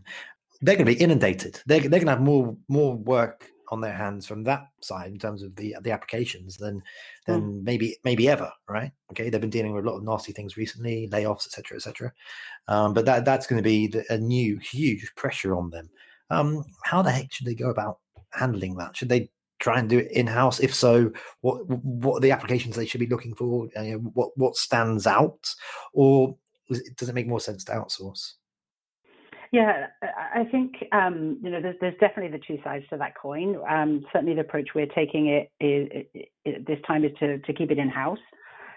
They're 0.62 0.76
going 0.76 0.86
to 0.86 0.94
be 0.94 1.02
inundated. 1.02 1.60
They're, 1.66 1.80
they're 1.80 1.90
going 1.90 2.06
to 2.06 2.12
have 2.12 2.22
more 2.22 2.56
more 2.68 2.94
work 2.96 3.50
on 3.72 3.80
their 3.80 3.94
hands 3.94 4.26
from 4.26 4.44
that 4.44 4.66
side 4.80 5.10
in 5.10 5.18
terms 5.18 5.42
of 5.42 5.56
the 5.56 5.74
the 5.82 5.90
applications 5.90 6.56
than 6.56 6.82
than 7.26 7.40
mm. 7.40 7.62
maybe 7.64 7.96
maybe 8.04 8.28
ever. 8.28 8.50
Right? 8.68 8.92
Okay, 9.10 9.28
they've 9.28 9.40
been 9.40 9.50
dealing 9.50 9.74
with 9.74 9.84
a 9.84 9.88
lot 9.88 9.96
of 9.96 10.04
nasty 10.04 10.32
things 10.32 10.56
recently, 10.56 11.08
layoffs, 11.12 11.46
etc., 11.46 11.76
etc. 11.76 12.12
Um, 12.68 12.94
but 12.94 13.04
that 13.06 13.24
that's 13.24 13.46
going 13.46 13.58
to 13.58 13.68
be 13.68 13.88
the, 13.88 14.04
a 14.10 14.16
new 14.16 14.58
huge 14.58 15.10
pressure 15.16 15.54
on 15.54 15.70
them. 15.70 15.90
Um, 16.30 16.64
how 16.84 17.02
the 17.02 17.10
heck 17.10 17.32
should 17.32 17.46
they 17.46 17.54
go 17.54 17.70
about 17.70 17.98
handling 18.30 18.76
that? 18.76 18.96
Should 18.96 19.08
they 19.08 19.30
try 19.58 19.78
and 19.78 19.88
do 19.88 19.98
it 19.98 20.10
in 20.12 20.26
house? 20.26 20.60
If 20.60 20.74
so, 20.74 21.12
what 21.40 21.66
what 21.66 22.16
are 22.16 22.20
the 22.20 22.32
applications 22.32 22.76
they 22.76 22.86
should 22.86 23.00
be 23.00 23.06
looking 23.06 23.34
for? 23.34 23.68
Uh, 23.76 23.92
what 24.14 24.30
what 24.36 24.56
stands 24.56 25.06
out, 25.06 25.54
or 25.92 26.36
does 26.68 27.08
it 27.08 27.14
make 27.14 27.26
more 27.26 27.40
sense 27.40 27.64
to 27.64 27.72
outsource? 27.72 28.34
Yeah, 29.52 29.88
I 30.02 30.44
think 30.50 30.76
um, 30.92 31.38
you 31.42 31.50
know 31.50 31.60
there's, 31.60 31.76
there's, 31.80 31.98
definitely 32.00 32.38
the 32.38 32.44
two 32.46 32.58
sides 32.64 32.86
to 32.88 32.96
that 32.96 33.14
coin. 33.14 33.56
Um, 33.68 34.02
certainly, 34.10 34.34
the 34.34 34.40
approach 34.40 34.70
we're 34.74 34.86
taking 34.86 35.28
it 35.28 35.50
is 35.60 36.06
it, 36.44 36.66
this 36.66 36.78
time 36.86 37.04
is 37.04 37.12
to 37.20 37.38
to 37.38 37.52
keep 37.52 37.70
it 37.70 37.78
in 37.78 37.90
house. 37.90 38.18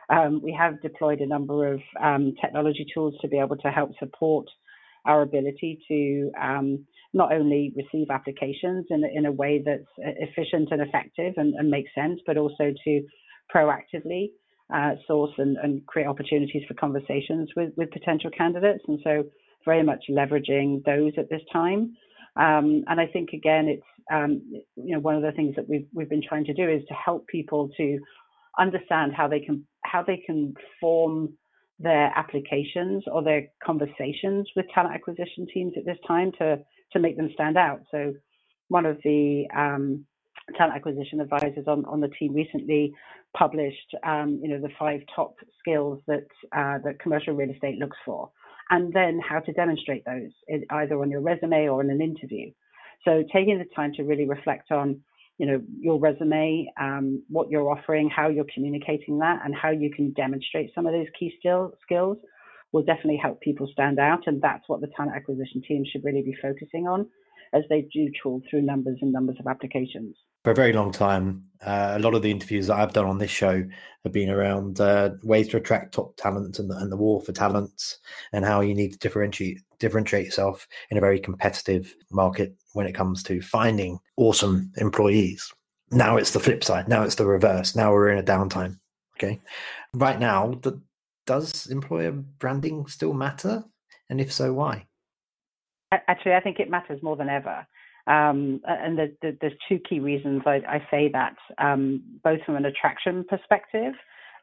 Um, 0.09 0.41
we 0.43 0.51
have 0.51 0.81
deployed 0.81 1.21
a 1.21 1.25
number 1.25 1.73
of 1.73 1.81
um, 2.01 2.33
technology 2.41 2.85
tools 2.93 3.15
to 3.21 3.27
be 3.27 3.39
able 3.39 3.55
to 3.57 3.71
help 3.71 3.91
support 3.99 4.47
our 5.05 5.21
ability 5.21 5.79
to 5.87 6.31
um, 6.39 6.85
not 7.15 7.34
only 7.34 7.74
receive 7.75 8.07
applications 8.12 8.86
in, 8.89 9.03
in 9.05 9.25
a 9.25 9.31
way 9.31 9.63
that's 9.65 9.89
efficient 9.98 10.67
and 10.72 10.81
effective 10.81 11.34
and, 11.38 11.55
and 11.55 11.69
makes 11.69 11.89
sense, 11.95 12.19
but 12.27 12.38
also 12.38 12.74
to 12.84 13.01
proactively 13.53 14.27
uh, 14.74 14.91
source 15.07 15.31
and, 15.38 15.57
and, 15.63 15.86
create 15.86 16.07
opportunities 16.07 16.63
for 16.67 16.74
conversations 16.74 17.50
with, 17.55 17.72
with 17.77 17.89
potential 17.91 18.31
candidates. 18.36 18.84
And 18.88 19.00
so, 19.03 19.24
very 19.63 19.84
much 19.84 20.03
leveraging 20.10 20.84
those 20.86 21.13
at 21.17 21.29
this 21.29 21.41
time. 21.51 21.95
Um, 22.36 22.84
and 22.88 23.00
I 23.00 23.07
think 23.07 23.29
again, 23.34 23.67
it's 23.67 23.86
um, 24.12 24.41
you 24.75 24.93
know 24.93 25.00
one 25.00 25.15
of 25.15 25.22
the 25.22 25.31
things 25.31 25.55
that 25.55 25.67
we've 25.67 25.88
we've 25.93 26.10
been 26.10 26.22
trying 26.27 26.45
to 26.45 26.53
do 26.53 26.69
is 26.69 26.81
to 26.88 26.93
help 26.93 27.27
people 27.27 27.69
to 27.77 28.00
understand 28.60 29.13
how 29.15 29.27
they 29.27 29.39
can 29.39 29.65
how 29.84 30.03
they 30.03 30.17
can 30.17 30.53
form 30.81 31.34
their 31.79 32.12
applications 32.15 33.03
or 33.12 33.22
their 33.24 33.48
conversations 33.63 34.48
with 34.55 34.65
talent 34.74 34.96
acquisition 34.96 35.46
teams 35.53 35.74
at 35.77 35.86
this 35.86 35.98
time 36.08 36.32
to 36.39 36.60
to 36.94 37.00
make 37.00 37.17
them 37.17 37.29
stand 37.34 37.58
out. 37.58 37.82
So 37.91 38.13
one 38.70 38.86
of 38.86 38.98
the 39.03 39.46
um, 39.55 40.05
talent 40.58 40.75
acquisition 40.75 41.20
advisors 41.20 41.67
on, 41.67 41.84
on 41.86 42.00
the 42.00 42.08
team 42.08 42.34
recently 42.34 42.94
published, 43.38 43.96
um, 44.03 44.39
you 44.41 44.50
know, 44.50 44.60
the 44.62 44.70
five 44.79 45.01
top 45.13 45.36
skills 45.60 46.01
that 46.08 46.27
uh, 46.55 46.77
that 46.84 47.00
commercial 47.00 47.34
real 47.34 47.51
estate 47.51 47.77
looks 47.79 47.98
for, 48.05 48.29
and 48.70 48.94
then 48.94 49.20
how 49.27 49.39
to 49.39 49.51
demonstrate 49.53 50.03
those 50.05 50.32
either 50.72 51.01
on 51.01 51.12
your 51.12 51.22
resume 51.22 51.67
or 51.67 51.82
in 51.82 51.89
an 51.89 52.01
interview. 52.01 52.51
So 53.03 53.24
taking 53.34 53.58
the 53.60 53.65
time 53.75 53.94
to 53.94 54.03
really 54.03 54.27
reflect 54.27 54.72
on, 54.72 55.01
you 55.38 55.46
know, 55.46 55.62
your 55.80 56.00
resume, 56.00 56.72
um, 56.80 57.22
what 57.30 57.50
you're 57.50 57.70
offering, 57.70 58.10
how 58.10 58.30
you're 58.30 58.46
communicating 58.54 59.20
that, 59.20 59.42
and 59.44 59.54
how 59.54 59.70
you 59.70 59.92
can 59.92 60.12
demonstrate 60.13 60.72
some 60.74 60.86
of 60.86 60.94
those 60.94 61.08
key 61.18 61.34
still, 61.39 61.74
skills 61.82 62.18
will 62.72 62.84
definitely 62.84 63.20
help 63.22 63.42
people 63.42 63.68
stand 63.72 64.00
out. 64.00 64.27
And 64.27 64.42
that's 64.42 64.63
what 64.68 64.82
the 64.82 64.88
talent 64.96 65.15
acquisition 65.15 65.62
team 65.68 65.84
should 65.89 66.04
really 66.04 66.22
be 66.22 66.36
focusing 66.42 66.88
on 66.88 67.08
as 67.55 67.63
they 67.69 67.88
do 67.93 68.12
trawl 68.12 68.41
through 68.50 68.62
numbers 68.62 68.97
and 69.01 69.13
numbers 69.13 69.38
of 69.39 69.47
applications. 69.47 70.17
For 70.43 70.51
a 70.51 70.55
very 70.55 70.74
long 70.74 70.91
time, 70.91 71.45
uh, 71.65 71.93
a 71.95 72.00
lot 72.00 72.13
of 72.13 72.21
the 72.21 72.29
interviews 72.29 72.67
that 72.67 72.77
I've 72.77 72.93
done 72.93 73.05
on 73.05 73.17
this 73.17 73.31
show 73.31 73.63
have 74.03 74.13
been 74.13 74.29
around 74.29 74.79
uh, 74.79 75.12
ways 75.24 75.47
to 75.50 75.57
attract 75.57 75.93
top 75.93 76.15
talent 76.17 76.59
and 76.59 76.69
the, 76.69 76.75
and 76.75 76.91
the 76.91 76.97
war 76.97 77.21
for 77.21 77.31
talents, 77.31 77.97
and 78.33 78.45
how 78.45 78.62
you 78.62 78.75
need 78.75 78.91
to 78.91 79.00
differentiate 79.00 79.62
differentiate 79.79 80.25
yourself 80.25 80.67
in 80.91 80.97
a 80.97 81.01
very 81.01 81.19
competitive 81.19 81.95
market 82.12 82.55
when 82.74 82.85
it 82.85 82.93
comes 82.93 83.24
to 83.24 83.41
finding 83.41 83.97
awesome 84.17 84.71
employees. 84.77 85.51
Now 85.91 86.17
it's 86.17 86.31
the 86.31 86.39
flip 86.39 86.63
side. 86.63 86.88
Now 86.88 87.03
it's 87.03 87.15
the 87.15 87.25
reverse. 87.25 87.75
Now 87.75 87.91
we're 87.91 88.09
in 88.09 88.19
a 88.19 88.24
downtime. 88.24 88.77
Okay, 89.17 89.41
right 89.93 90.19
now, 90.19 90.59
the, 90.62 90.81
does 91.25 91.67
employer 91.67 92.12
branding 92.12 92.85
still 92.88 93.13
matter? 93.13 93.63
And 94.09 94.19
if 94.19 94.31
so, 94.31 94.53
why? 94.53 94.88
Actually, 95.92 96.34
I 96.34 96.39
think 96.39 96.60
it 96.60 96.70
matters 96.70 97.01
more 97.04 97.15
than 97.15 97.30
ever. 97.30 97.65
Um, 98.08 98.62
and 98.65 98.98
the, 98.98 99.15
the, 99.22 99.38
there's 99.42 99.54
two 99.68 99.80
key 99.89 100.00
reasons 100.00 100.44
I, 100.46 100.62
I 100.68 100.88
say 100.92 101.10
that, 101.13 101.36
um, 101.58 102.04
both 102.24 102.39
from 102.46 102.56
an 102.56 102.65
attraction 102.65 103.25
perspective, 103.27 103.94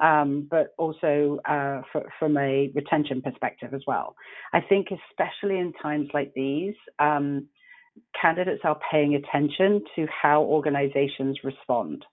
um, 0.01 0.49
but 0.51 0.75
also 0.79 1.39
uh, 1.49 1.83
for, 1.93 2.03
from 2.19 2.37
a 2.37 2.71
retention 2.75 3.23
perspective 3.23 3.73
as 3.73 3.83
well. 3.87 4.17
I 4.53 4.61
think, 4.61 4.89
especially 4.91 5.59
in 5.59 5.73
times 5.81 6.09
like 6.13 6.33
these, 6.35 6.75
um, 6.99 7.47
candidates 8.21 8.63
are 8.65 8.79
paying 8.91 9.15
attention 9.15 9.83
to 9.95 10.07
how 10.11 10.43
organizations 10.43 11.39
respond. 11.45 12.05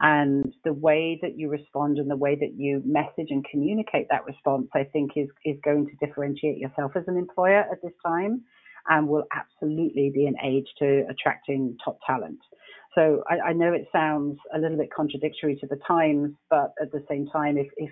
And 0.00 0.54
the 0.64 0.72
way 0.72 1.18
that 1.20 1.36
you 1.36 1.48
respond 1.48 1.98
and 1.98 2.10
the 2.10 2.16
way 2.16 2.36
that 2.36 2.54
you 2.56 2.82
message 2.84 3.28
and 3.30 3.44
communicate 3.50 4.06
that 4.10 4.24
response, 4.24 4.68
I 4.74 4.84
think, 4.84 5.12
is, 5.16 5.28
is 5.44 5.56
going 5.64 5.86
to 5.86 6.06
differentiate 6.06 6.58
yourself 6.58 6.92
as 6.96 7.04
an 7.08 7.16
employer 7.16 7.60
at 7.60 7.82
this 7.82 7.92
time 8.06 8.42
and 8.88 9.08
will 9.08 9.24
absolutely 9.34 10.10
be 10.14 10.26
an 10.26 10.36
aid 10.42 10.64
to 10.78 11.04
attracting 11.08 11.76
top 11.84 11.98
talent. 12.06 12.38
So 12.94 13.22
I, 13.28 13.50
I, 13.50 13.52
know 13.54 13.72
it 13.72 13.86
sounds 13.90 14.38
a 14.54 14.58
little 14.58 14.76
bit 14.76 14.90
contradictory 14.94 15.56
to 15.56 15.66
the 15.66 15.78
times, 15.86 16.34
but 16.50 16.74
at 16.80 16.92
the 16.92 17.02
same 17.08 17.26
time, 17.28 17.56
if, 17.56 17.68
if 17.76 17.90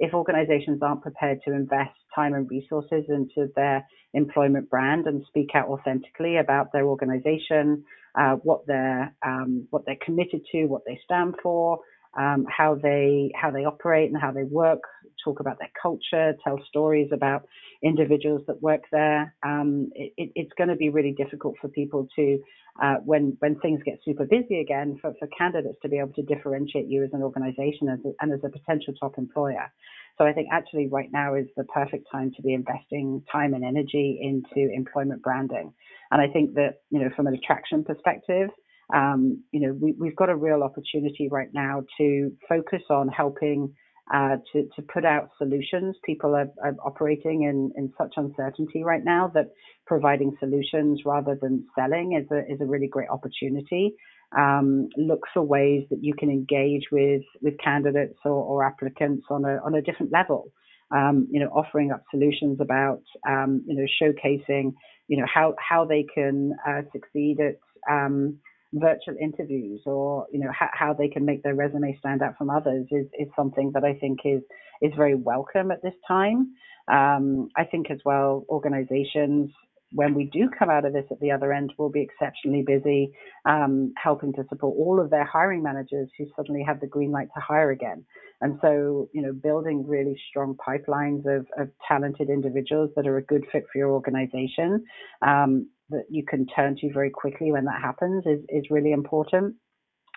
if 0.00 0.14
organizations 0.14 0.80
aren't 0.82 1.02
prepared 1.02 1.40
to 1.44 1.52
invest 1.52 1.94
time 2.14 2.32
and 2.32 2.50
resources 2.50 3.04
into 3.10 3.52
their 3.54 3.86
employment 4.14 4.68
brand 4.70 5.06
and 5.06 5.22
speak 5.28 5.50
out 5.54 5.68
authentically 5.68 6.38
about 6.38 6.72
their 6.72 6.86
organization, 6.86 7.84
uh, 8.18 8.32
what 8.36 8.66
they're 8.66 9.14
um, 9.24 9.66
what 9.70 9.84
they're 9.84 9.98
committed 10.04 10.40
to, 10.52 10.64
what 10.64 10.82
they 10.86 10.98
stand 11.04 11.34
for, 11.42 11.78
um, 12.18 12.46
how 12.48 12.74
they 12.74 13.30
how 13.40 13.50
they 13.50 13.64
operate 13.64 14.10
and 14.10 14.20
how 14.20 14.32
they 14.32 14.42
work, 14.44 14.80
talk 15.24 15.40
about 15.40 15.58
their 15.58 15.70
culture, 15.80 16.34
tell 16.44 16.58
stories 16.68 17.10
about 17.12 17.46
individuals 17.82 18.42
that 18.46 18.62
work 18.62 18.82
there. 18.92 19.34
Um, 19.44 19.90
it, 19.94 20.12
it's 20.34 20.52
going 20.56 20.68
to 20.68 20.76
be 20.76 20.90
really 20.90 21.12
difficult 21.12 21.56
for 21.60 21.68
people 21.68 22.08
to 22.16 22.38
uh, 22.82 22.94
when 23.04 23.36
when 23.40 23.58
things 23.60 23.80
get 23.84 23.98
super 24.04 24.24
busy 24.24 24.60
again 24.60 24.98
for, 25.00 25.12
for 25.18 25.28
candidates 25.36 25.76
to 25.82 25.88
be 25.88 25.98
able 25.98 26.12
to 26.12 26.22
differentiate 26.22 26.86
you 26.86 27.04
as 27.04 27.10
an 27.12 27.22
a, 27.22 28.10
and 28.20 28.32
as 28.32 28.40
a 28.44 28.48
potential 28.48 28.94
top 28.98 29.18
employer. 29.18 29.70
So 30.18 30.26
I 30.26 30.32
think 30.32 30.48
actually 30.52 30.86
right 30.86 31.08
now 31.10 31.34
is 31.34 31.46
the 31.56 31.64
perfect 31.64 32.06
time 32.12 32.30
to 32.36 32.42
be 32.42 32.52
investing 32.52 33.22
time 33.32 33.54
and 33.54 33.64
energy 33.64 34.18
into 34.20 34.70
employment 34.72 35.22
branding. 35.22 35.72
And 36.10 36.20
I 36.20 36.28
think 36.28 36.54
that, 36.54 36.82
you 36.90 37.00
know, 37.00 37.08
from 37.16 37.26
an 37.26 37.34
attraction 37.34 37.84
perspective, 37.84 38.50
um, 38.94 39.42
you 39.52 39.60
know, 39.60 39.72
we, 39.80 40.08
have 40.08 40.16
got 40.16 40.28
a 40.28 40.36
real 40.36 40.62
opportunity 40.62 41.28
right 41.30 41.48
now 41.54 41.84
to 41.98 42.32
focus 42.48 42.82
on 42.90 43.08
helping 43.08 43.72
uh, 44.12 44.36
to, 44.52 44.68
to 44.74 44.82
put 44.92 45.04
out 45.04 45.30
solutions. 45.38 45.96
People 46.04 46.34
are, 46.34 46.48
are, 46.64 46.74
operating 46.84 47.44
in, 47.44 47.70
in 47.76 47.92
such 47.96 48.14
uncertainty 48.16 48.82
right 48.82 49.04
now 49.04 49.30
that 49.34 49.50
providing 49.86 50.36
solutions 50.40 51.00
rather 51.04 51.38
than 51.40 51.64
selling 51.78 52.18
is 52.20 52.26
a, 52.32 52.40
is 52.52 52.60
a 52.60 52.66
really 52.66 52.88
great 52.88 53.08
opportunity. 53.08 53.94
Um, 54.36 54.88
look 54.96 55.22
for 55.32 55.42
ways 55.42 55.84
that 55.90 56.02
you 56.02 56.14
can 56.14 56.30
engage 56.30 56.84
with, 56.90 57.22
with 57.40 57.54
candidates 57.62 58.18
or, 58.24 58.32
or 58.32 58.64
applicants 58.64 59.26
on 59.30 59.44
a, 59.44 59.58
on 59.64 59.74
a 59.74 59.82
different 59.82 60.12
level. 60.12 60.52
Um, 60.92 61.28
you 61.30 61.38
know, 61.38 61.46
offering 61.48 61.92
up 61.92 62.02
solutions 62.10 62.58
about, 62.60 63.02
um, 63.28 63.62
you 63.64 63.76
know, 63.76 63.86
showcasing, 64.02 64.72
you 65.06 65.18
know, 65.18 65.26
how, 65.32 65.54
how 65.56 65.84
they 65.84 66.04
can 66.12 66.52
uh, 66.68 66.82
succeed 66.92 67.38
at, 67.38 67.58
um, 67.88 68.38
virtual 68.72 69.16
interviews 69.20 69.80
or 69.84 70.26
you 70.32 70.38
know 70.38 70.50
how, 70.56 70.68
how 70.72 70.92
they 70.92 71.08
can 71.08 71.24
make 71.24 71.42
their 71.42 71.54
resume 71.54 71.96
stand 71.98 72.22
out 72.22 72.36
from 72.38 72.50
others 72.50 72.86
is, 72.90 73.06
is 73.18 73.28
something 73.34 73.72
that 73.74 73.84
I 73.84 73.94
think 73.94 74.20
is 74.24 74.42
is 74.80 74.92
very 74.96 75.14
welcome 75.14 75.70
at 75.70 75.82
this 75.82 75.94
time. 76.06 76.54
Um, 76.90 77.48
I 77.56 77.64
think 77.64 77.90
as 77.90 77.98
well 78.04 78.44
organizations 78.48 79.50
when 79.92 80.14
we 80.14 80.24
do 80.24 80.48
come 80.56 80.70
out 80.70 80.84
of 80.84 80.92
this 80.92 81.04
at 81.10 81.18
the 81.20 81.32
other 81.32 81.52
end 81.52 81.72
will 81.76 81.90
be 81.90 82.02
exceptionally 82.02 82.62
busy 82.64 83.12
um, 83.44 83.92
helping 84.02 84.32
to 84.34 84.44
support 84.48 84.76
all 84.78 85.00
of 85.00 85.10
their 85.10 85.24
hiring 85.24 85.62
managers 85.62 86.08
who 86.16 86.26
suddenly 86.36 86.62
have 86.64 86.80
the 86.80 86.86
green 86.86 87.10
light 87.10 87.28
to 87.34 87.40
hire 87.40 87.70
again. 87.70 88.04
And 88.40 88.58
so, 88.62 89.08
you 89.12 89.20
know, 89.20 89.32
building 89.32 89.86
really 89.86 90.16
strong 90.30 90.56
pipelines 90.56 91.26
of, 91.26 91.46
of 91.58 91.70
talented 91.86 92.30
individuals 92.30 92.90
that 92.96 93.06
are 93.06 93.16
a 93.16 93.22
good 93.22 93.44
fit 93.50 93.64
for 93.72 93.78
your 93.78 93.90
organization 93.90 94.84
um, 95.26 95.68
that 95.90 96.04
you 96.10 96.24
can 96.24 96.46
turn 96.46 96.76
to 96.80 96.92
very 96.92 97.10
quickly 97.10 97.52
when 97.52 97.64
that 97.64 97.80
happens 97.80 98.24
is, 98.26 98.40
is 98.48 98.64
really 98.70 98.92
important. 98.92 99.54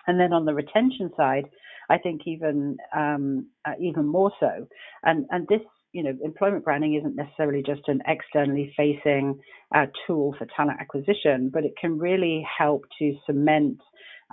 And 0.06 0.20
then 0.20 0.32
on 0.32 0.44
the 0.44 0.54
retention 0.54 1.10
side, 1.16 1.44
I 1.90 1.98
think 1.98 2.22
even 2.26 2.76
um, 2.96 3.48
uh, 3.66 3.72
even 3.80 4.06
more 4.06 4.32
so. 4.40 4.66
And 5.02 5.26
and 5.30 5.46
this 5.48 5.60
you 5.92 6.02
know 6.02 6.12
employment 6.22 6.64
branding 6.64 6.94
isn't 6.94 7.16
necessarily 7.16 7.62
just 7.62 7.82
an 7.88 8.00
externally 8.06 8.72
facing 8.76 9.38
uh, 9.74 9.86
tool 10.06 10.34
for 10.38 10.46
talent 10.56 10.80
acquisition, 10.80 11.50
but 11.52 11.64
it 11.64 11.74
can 11.80 11.98
really 11.98 12.46
help 12.58 12.84
to 12.98 13.14
cement 13.26 13.78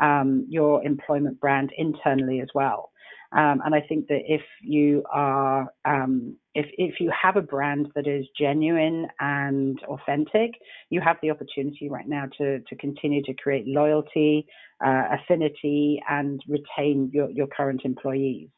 um, 0.02 0.46
your 0.50 0.84
employment 0.84 1.40
brand 1.40 1.72
internally 1.78 2.40
as 2.42 2.50
well. 2.56 2.91
Um, 3.34 3.62
and 3.64 3.74
I 3.74 3.82
think 3.82 4.08
that 4.08 4.22
if 4.28 4.42
you 4.62 5.04
are, 5.10 5.72
um, 5.86 6.36
if, 6.54 6.66
if 6.78 7.00
you 7.00 7.12
have 7.12 7.38
a 7.38 7.42
brand 7.42 7.88
that 7.96 8.06
is 8.06 8.26
genuine 8.38 9.08
and 9.20 9.80
authentic, 9.84 10.52
you 10.90 11.00
have 11.00 11.16
the 11.22 11.32
opportunity 11.32 11.90
right 11.90 12.08
now 12.08 12.26
to, 12.38 12.60
to 12.60 12.76
continue 12.76 13.24
to 13.24 13.34
create 13.34 13.66
loyalty, 13.68 14.46
uh, 14.86 15.04
affinity, 15.14 16.02
and 16.10 16.42
retain 16.48 17.10
your, 17.14 17.30
your 17.30 17.48
current 17.48 17.82
employees. 17.86 18.50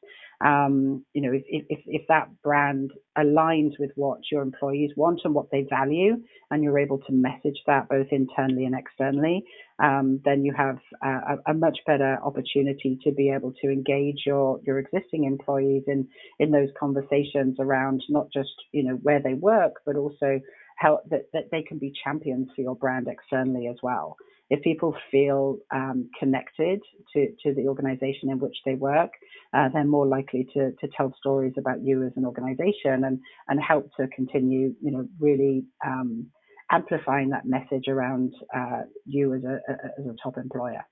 Um, 0.44 1.06
you 1.14 1.22
know, 1.22 1.32
if, 1.32 1.44
if, 1.48 1.80
if 1.86 2.08
that 2.10 2.30
brand 2.42 2.92
aligns 3.18 3.80
with 3.80 3.92
what 3.96 4.20
your 4.30 4.42
employees 4.42 4.92
want 4.98 5.22
and 5.24 5.34
what 5.34 5.50
they 5.52 5.66
value, 5.70 6.18
and 6.52 6.64
you're 6.64 6.80
able 6.80 6.98
to 7.00 7.14
message 7.14 7.60
that 7.66 7.88
both 7.88 8.08
internally 8.12 8.66
and 8.66 8.76
externally, 8.78 9.46
um, 9.80 10.20
then 10.26 10.44
you 10.44 10.54
have 10.54 10.80
a, 11.02 11.38
a, 11.48 11.54
much 11.54 11.80
better 11.88 12.18
opportunity 12.24 13.00
to 13.04 13.12
be 13.12 13.32
able 13.32 13.54
to 13.62 13.70
engage 13.70 14.24
your, 14.26 14.60
your 14.66 14.80
existing 14.80 15.24
employees 15.24 15.84
in, 15.88 16.08
in 16.40 16.52
those 16.52 16.70
conversations 16.78 17.58
around 17.60 18.04
not 18.10 18.28
just, 18.32 18.54
you 18.72 18.84
know, 18.84 18.96
where 19.02 19.22
they 19.22 19.34
work, 19.34 19.76
but 19.86 19.96
also 19.96 20.40
how 20.76 21.00
that, 21.10 21.28
that 21.34 21.50
they 21.52 21.62
can 21.62 21.78
be 21.78 21.94
champions 22.04 22.50
for 22.56 22.62
your 22.62 22.76
brand 22.76 23.08
externally 23.08 23.68
as 23.68 23.78
well 23.82 24.18
if 24.54 24.62
people 24.62 24.96
feel 25.10 25.58
um, 25.74 26.08
connected 26.20 26.80
to, 27.12 27.28
to 27.42 27.56
the 27.56 27.68
organization 27.68 28.30
in 28.30 28.38
which 28.38 28.56
they 28.68 28.76
work, 28.76 29.10
uh, 29.52 29.68
they're 29.74 29.84
more 29.84 30.06
likely 30.06 30.48
to, 30.54 30.72
to 30.74 30.88
tell 30.96 31.12
stories 31.18 31.54
about 31.58 31.82
you 31.82 32.06
as 32.06 32.12
an 32.18 32.24
organization 32.24 33.04
and, 33.04 33.20
and 33.48 33.60
help 33.60 33.90
to 34.00 34.08
continue, 34.10 34.76
you 34.80 34.92
know, 34.92 35.08
really 35.20 35.64
um, 35.84 36.28
amplifying 36.72 37.30
that 37.30 37.48
message 37.48 37.88
around 37.88 38.32
uh, 38.56 38.82
you 39.08 39.34
as 39.34 39.44
a, 39.44 39.56
as 40.00 40.06
a 40.06 40.16
top 40.22 40.38
employer. 40.38 40.86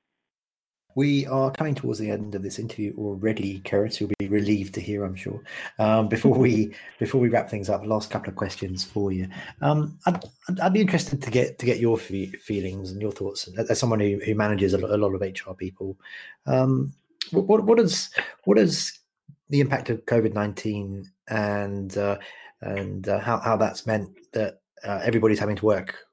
We 0.96 1.26
are 1.28 1.52
coming 1.52 1.76
towards 1.76 2.00
the 2.00 2.10
end 2.10 2.36
of 2.36 2.44
this 2.44 2.60
interview 2.60 2.94
already, 2.98 3.62
Cerys. 3.62 4.00
You'll 4.00 4.12
be 4.20 4.28
relieved 4.28 4.74
to 4.76 4.82
hear, 4.82 5.04
I'm 5.04 5.16
sure. 5.16 5.42
Um, 5.80 6.08
before 6.08 6.34
we 6.34 6.76
before 7.00 7.22
we 7.22 7.30
wrap 7.30 7.50
things 7.50 7.70
up, 7.70 7.86
last 7.86 8.10
couple 8.10 8.30
of 8.30 8.36
questions 8.36 8.84
for 8.84 9.12
you. 9.12 9.28
Um, 9.62 9.98
I'd, 10.06 10.24
I'd, 10.62 10.74
be 10.74 10.82
interested 10.82 11.22
to 11.22 11.32
get 11.32 11.60
to 11.60 11.66
get 11.66 11.80
your 11.80 11.98
feelings 11.98 12.92
and 12.92 13.02
your 13.02 13.12
thoughts 13.12 13.48
as 13.70 13.80
someone 13.80 14.00
who, 14.00 14.20
who 14.26 14.36
manages 14.36 14.74
a 14.74 14.78
lot, 14.78 14.92
a 14.92 14.98
lot 14.98 15.14
of 15.14 15.22
HR 15.22 15.54
people. 15.54 15.98
Um, 16.46 16.94
what, 17.32 17.64
what 17.64 17.80
is 17.80 18.10
what 18.46 18.58
is 18.58 19.00
the 19.50 19.60
impact 19.60 19.90
of 19.90 20.06
COVID 20.06 20.34
nineteen 20.34 21.10
and 21.30 21.98
uh, 21.98 22.18
and 22.62 23.08
uh, 23.08 23.20
how 23.20 23.40
how 23.40 23.58
that's 23.58 23.86
meant 23.86 24.10
that 24.34 24.62
uh, 24.84 25.02
everybody's 25.04 25.40
having 25.40 25.56
to 25.56 25.66
work 25.66 26.08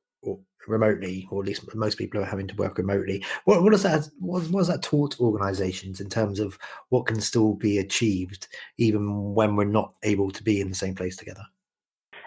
remotely, 0.69 1.27
or 1.31 1.43
at 1.43 1.49
least 1.49 1.75
most 1.75 1.99
people 1.99 2.21
are 2.21 2.27
having 2.27 2.47
to 2.47 2.57
work 2.57 2.79
remotely. 2.79 3.25
What, 3.45 3.63
what 3.63 3.73
does 3.73 3.83
that 3.83 4.09
what, 4.19 4.43
what 4.49 4.61
does 4.61 4.69
that 4.69 4.83
taught 4.83 5.21
organisations 5.21 6.01
in 6.01 6.09
terms 6.09 6.41
of 6.41 6.59
what 6.91 7.07
can 7.07 7.21
still 7.21 7.55
be 7.55 7.79
achieved 7.79 8.49
even 8.77 9.35
when 9.35 9.57
we're 9.57 9.65
not 9.65 9.95
able 10.03 10.31
to 10.31 10.43
be 10.43 10.61
in 10.61 10.69
the 10.69 10.75
same 10.75 10.95
place 10.95 11.17
together? 11.17 11.43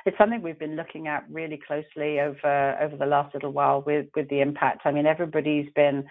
It's 0.03 0.17
something 0.17 0.41
we've 0.41 0.57
been 0.57 0.75
looking 0.75 1.07
at 1.07 1.25
really 1.29 1.59
closely 1.65 2.19
over 2.19 2.77
over 2.81 2.97
the 2.97 3.05
last 3.05 3.35
little 3.35 3.51
while 3.51 3.83
with 3.85 4.07
with 4.15 4.29
the 4.29 4.41
impact. 4.41 4.81
I 4.85 4.91
mean, 4.91 5.05
everybody's 5.05 5.69
been 5.75 6.05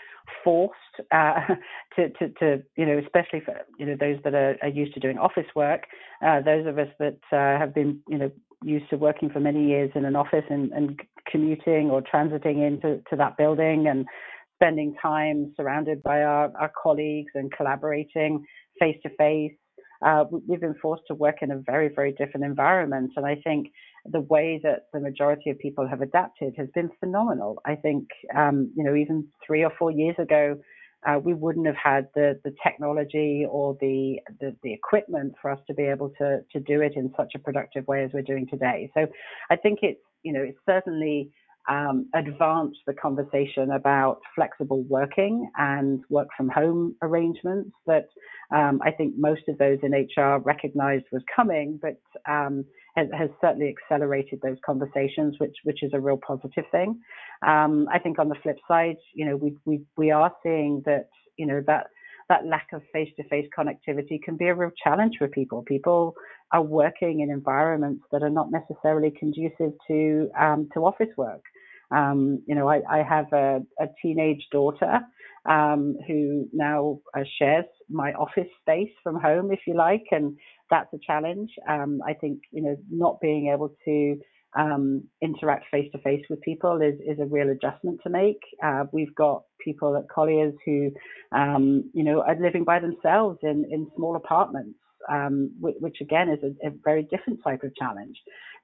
forced 0.45 0.77
uh, 1.11 1.41
to, 1.97 2.11
to, 2.11 2.29
to 2.39 2.63
you 2.77 2.87
know, 2.87 2.99
especially 2.99 3.41
for 3.41 3.61
you 3.79 3.87
know 3.87 3.97
those 3.99 4.19
that 4.23 4.35
are, 4.35 4.57
are 4.63 4.69
used 4.69 4.95
to 4.95 5.01
doing 5.01 5.19
office 5.19 5.49
work. 5.57 5.85
Uh, 6.25 6.41
those 6.41 6.67
of 6.67 6.79
us 6.79 6.89
that 7.01 7.19
uh, 7.33 7.59
have 7.59 7.75
been 7.75 8.01
you 8.09 8.19
know 8.19 8.31
used 8.63 8.89
to 8.91 8.97
working 8.97 9.31
for 9.31 9.41
many 9.41 9.67
years 9.67 9.91
in 9.95 10.05
an 10.05 10.17
office 10.17 10.45
and, 10.51 10.73
and 10.73 11.01
commuting 11.31 11.91
or 11.91 12.03
transiting 12.03 12.67
into 12.67 13.01
to 13.11 13.17
that 13.17 13.37
building 13.37 13.87
and 13.89 14.07
spending 14.57 14.95
time 15.01 15.53
surrounded 15.57 16.03
by 16.03 16.23
our, 16.23 16.53
our 16.61 16.71
colleagues 16.83 17.33
and 17.35 17.51
collaborating 17.53 18.45
face 18.79 18.97
to 19.03 19.11
face. 19.17 19.53
We've 20.47 20.61
been 20.61 20.75
forced 20.81 21.05
to 21.09 21.15
work 21.15 21.37
in 21.43 21.51
a 21.51 21.59
very, 21.59 21.91
very 21.95 22.13
different 22.13 22.45
environment. 22.45 23.13
And 23.17 23.27
I 23.27 23.37
think 23.37 23.69
the 24.05 24.21
way 24.21 24.61
that 24.63 24.87
the 24.93 25.01
majority 25.01 25.51
of 25.51 25.59
people 25.59 25.87
have 25.89 26.03
adapted 26.03 26.55
has 26.57 26.69
been 26.75 26.91
phenomenal. 27.01 27.61
I 27.67 27.75
think, 27.75 28.09
um, 28.37 28.71
you 28.77 28.85
know, 28.85 28.95
even 28.95 29.29
three 29.47 29.63
or 29.65 29.73
four 29.79 29.91
years 29.91 30.17
ago, 30.19 30.57
uh, 31.07 31.19
we 31.19 31.35
wouldn't 31.35 31.67
have 31.67 31.77
had 31.77 32.09
the, 32.15 32.39
the 32.45 32.55
technology 32.63 33.47
or 33.49 33.77
the, 33.81 34.21
the, 34.41 34.55
the 34.63 34.73
equipment 34.73 35.35
for 35.41 35.51
us 35.51 35.59
to 35.67 35.75
be 35.75 35.85
able 35.85 36.11
to 36.19 36.41
to 36.53 36.61
do 36.61 36.81
it 36.83 36.93
in 36.97 37.13
such 37.17 37.33
a 37.35 37.39
productive 37.39 37.87
way 37.87 38.05
as 38.05 38.11
we're 38.13 38.23
doing 38.23 38.47
today. 38.49 38.91
So 38.95 39.07
I 39.51 39.57
think 39.57 39.81
it's 39.83 40.01
you 40.23 40.33
know 40.33 40.43
it's 40.43 40.59
certainly 40.67 41.31
um, 41.69 42.09
advanced 42.15 42.81
the 42.87 42.95
conversation 42.95 43.71
about 43.73 44.21
flexible 44.35 44.83
working 44.89 45.51
and 45.57 46.03
work 46.09 46.29
from 46.37 46.49
home 46.49 46.97
arrangements 47.03 47.71
that 47.87 48.09
um, 48.55 48.81
I 48.85 48.91
think 48.91 49.15
most 49.17 49.43
of 49.49 49.59
those 49.59 49.79
in 49.83 49.93
HR 49.93 50.39
recognized 50.39 51.05
was 51.13 51.23
coming, 51.35 51.79
but 51.81 52.01
um, 52.31 52.65
has, 53.13 53.31
certainly 53.41 53.75
accelerated 53.75 54.41
those 54.43 54.59
conversations, 54.65 55.37
which 55.39 55.57
which 55.65 55.83
is 55.83 55.93
a 55.95 56.01
real 56.01 56.19
positive 56.27 56.65
thing. 56.71 57.01
Um, 57.47 57.89
I 57.93 57.99
think 57.99 58.19
on 58.19 58.29
the 58.29 58.35
flip 58.43 58.59
side, 58.69 58.97
you 59.15 59.27
know, 59.27 59.37
we 59.37 59.57
we 59.65 59.83
we 59.97 60.11
are 60.11 60.33
seeing 60.43 60.83
that 60.87 61.09
you 61.37 61.47
know 61.47 61.63
that 61.67 61.87
that 62.29 62.47
lack 62.47 62.69
of 62.73 62.81
face-to-face 62.93 63.49
connectivity 63.59 64.23
can 64.23 64.37
be 64.37 64.47
a 64.47 64.55
real 64.55 64.71
challenge 64.83 65.17
for 65.19 65.27
people. 65.27 65.63
People 65.63 66.15
are 66.53 66.63
working 66.63 67.21
in 67.21 67.31
environments 67.31 68.05
that 68.13 68.23
are 68.23 68.31
not 68.31 68.53
necessarily 68.53 69.11
conducive 69.11 69.73
to 69.89 70.31
um, 70.39 70.69
to 70.73 70.87
office 70.87 71.15
work. 71.17 71.43
Um, 71.91 72.43
you 72.47 72.55
know, 72.55 72.69
I, 72.69 72.83
I 72.89 73.03
have 73.03 73.33
a, 73.33 73.63
a, 73.81 73.87
teenage 74.01 74.47
daughter 74.53 75.01
um, 75.45 75.97
who 76.07 76.49
now 76.53 77.01
uh, 77.17 77.25
shares 77.37 77.65
my 77.91 78.13
office 78.15 78.49
space 78.61 78.93
from 79.03 79.21
home, 79.21 79.51
if 79.51 79.61
you 79.67 79.75
like, 79.75 80.05
and 80.11 80.37
that's 80.71 80.93
a 80.95 80.99
challenge. 81.05 81.51
Um, 81.69 82.01
I 82.07 82.15
think 82.15 82.41
you 82.53 82.63
know 82.63 82.77
not 82.91 83.21
being 83.21 83.51
able 83.53 83.75
to 83.85 84.21
um, 84.59 85.05
interact 85.23 85.67
face 85.71 85.91
to 85.93 85.99
face 85.99 86.25
with 86.29 86.41
people 86.41 86.81
is 86.81 86.95
is 87.07 87.19
a 87.21 87.27
real 87.27 87.51
adjustment 87.51 88.01
to 88.03 88.11
make. 88.11 88.41
Uh, 88.63 88.85
we've 88.93 89.15
got 89.15 89.45
people 89.65 89.97
at 89.97 90.09
Colliers 90.09 90.55
who 90.65 90.91
um, 91.33 91.91
you 91.93 92.03
know 92.03 92.23
are 92.23 92.37
living 92.41 92.65
by 92.65 92.79
themselves 92.79 93.39
in 93.43 93.67
in 93.71 93.91
small 93.97 94.17
apartments, 94.17 94.79
um, 95.09 95.53
which, 95.61 95.77
which, 95.81 95.97
again 96.01 96.29
is 96.29 96.43
a, 96.43 96.69
a, 96.69 96.73
very 96.85 97.03
different 97.11 97.41
type 97.45 97.63
of 97.63 97.75
challenge. 97.77 98.17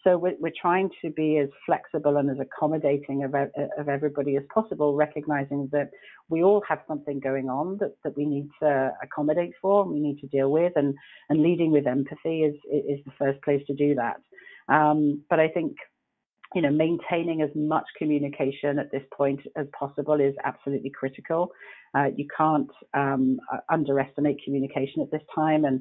So 0.06 0.16
we're, 0.16 0.36
we're, 0.38 0.52
trying 0.60 0.90
to 1.02 1.10
be 1.10 1.38
as 1.38 1.48
flexible 1.66 2.16
and 2.18 2.30
as 2.30 2.36
accommodating 2.38 3.24
of, 3.24 3.34
of 3.34 3.88
everybody 3.88 4.36
as 4.36 4.44
possible, 4.54 4.94
recognizing 4.94 5.68
that 5.72 5.90
we 6.28 6.44
all 6.44 6.62
have 6.68 6.78
something 6.86 7.18
going 7.18 7.48
on 7.48 7.78
that, 7.78 7.96
that 8.04 8.16
we 8.16 8.24
need 8.24 8.48
to 8.62 8.92
accommodate 9.02 9.54
for 9.60 9.82
and 9.82 9.90
we 9.90 9.98
need 9.98 10.20
to 10.20 10.28
deal 10.28 10.52
with, 10.52 10.72
and, 10.76 10.94
and 11.28 11.42
leading 11.42 11.72
with 11.72 11.88
empathy 11.88 12.42
is, 12.44 12.54
is 12.70 13.00
the 13.04 13.12
first 13.18 13.42
place 13.42 13.62
to 13.66 13.74
do 13.74 13.96
that. 13.96 14.20
Um, 14.72 15.24
but 15.28 15.40
I 15.40 15.48
think 15.48 15.76
you 16.54 16.62
know, 16.62 16.70
maintaining 16.70 17.42
as 17.42 17.50
much 17.54 17.84
communication 17.98 18.78
at 18.78 18.92
this 18.92 19.02
point 19.12 19.40
as 19.56 19.66
possible 19.78 20.20
is 20.20 20.34
absolutely 20.44 20.90
critical. 20.90 21.50
Uh, 21.94 22.06
you 22.16 22.26
can't 22.36 22.70
um, 22.94 23.38
underestimate 23.70 24.40
communication 24.44 25.02
at 25.02 25.10
this 25.10 25.22
time, 25.34 25.64
and 25.64 25.80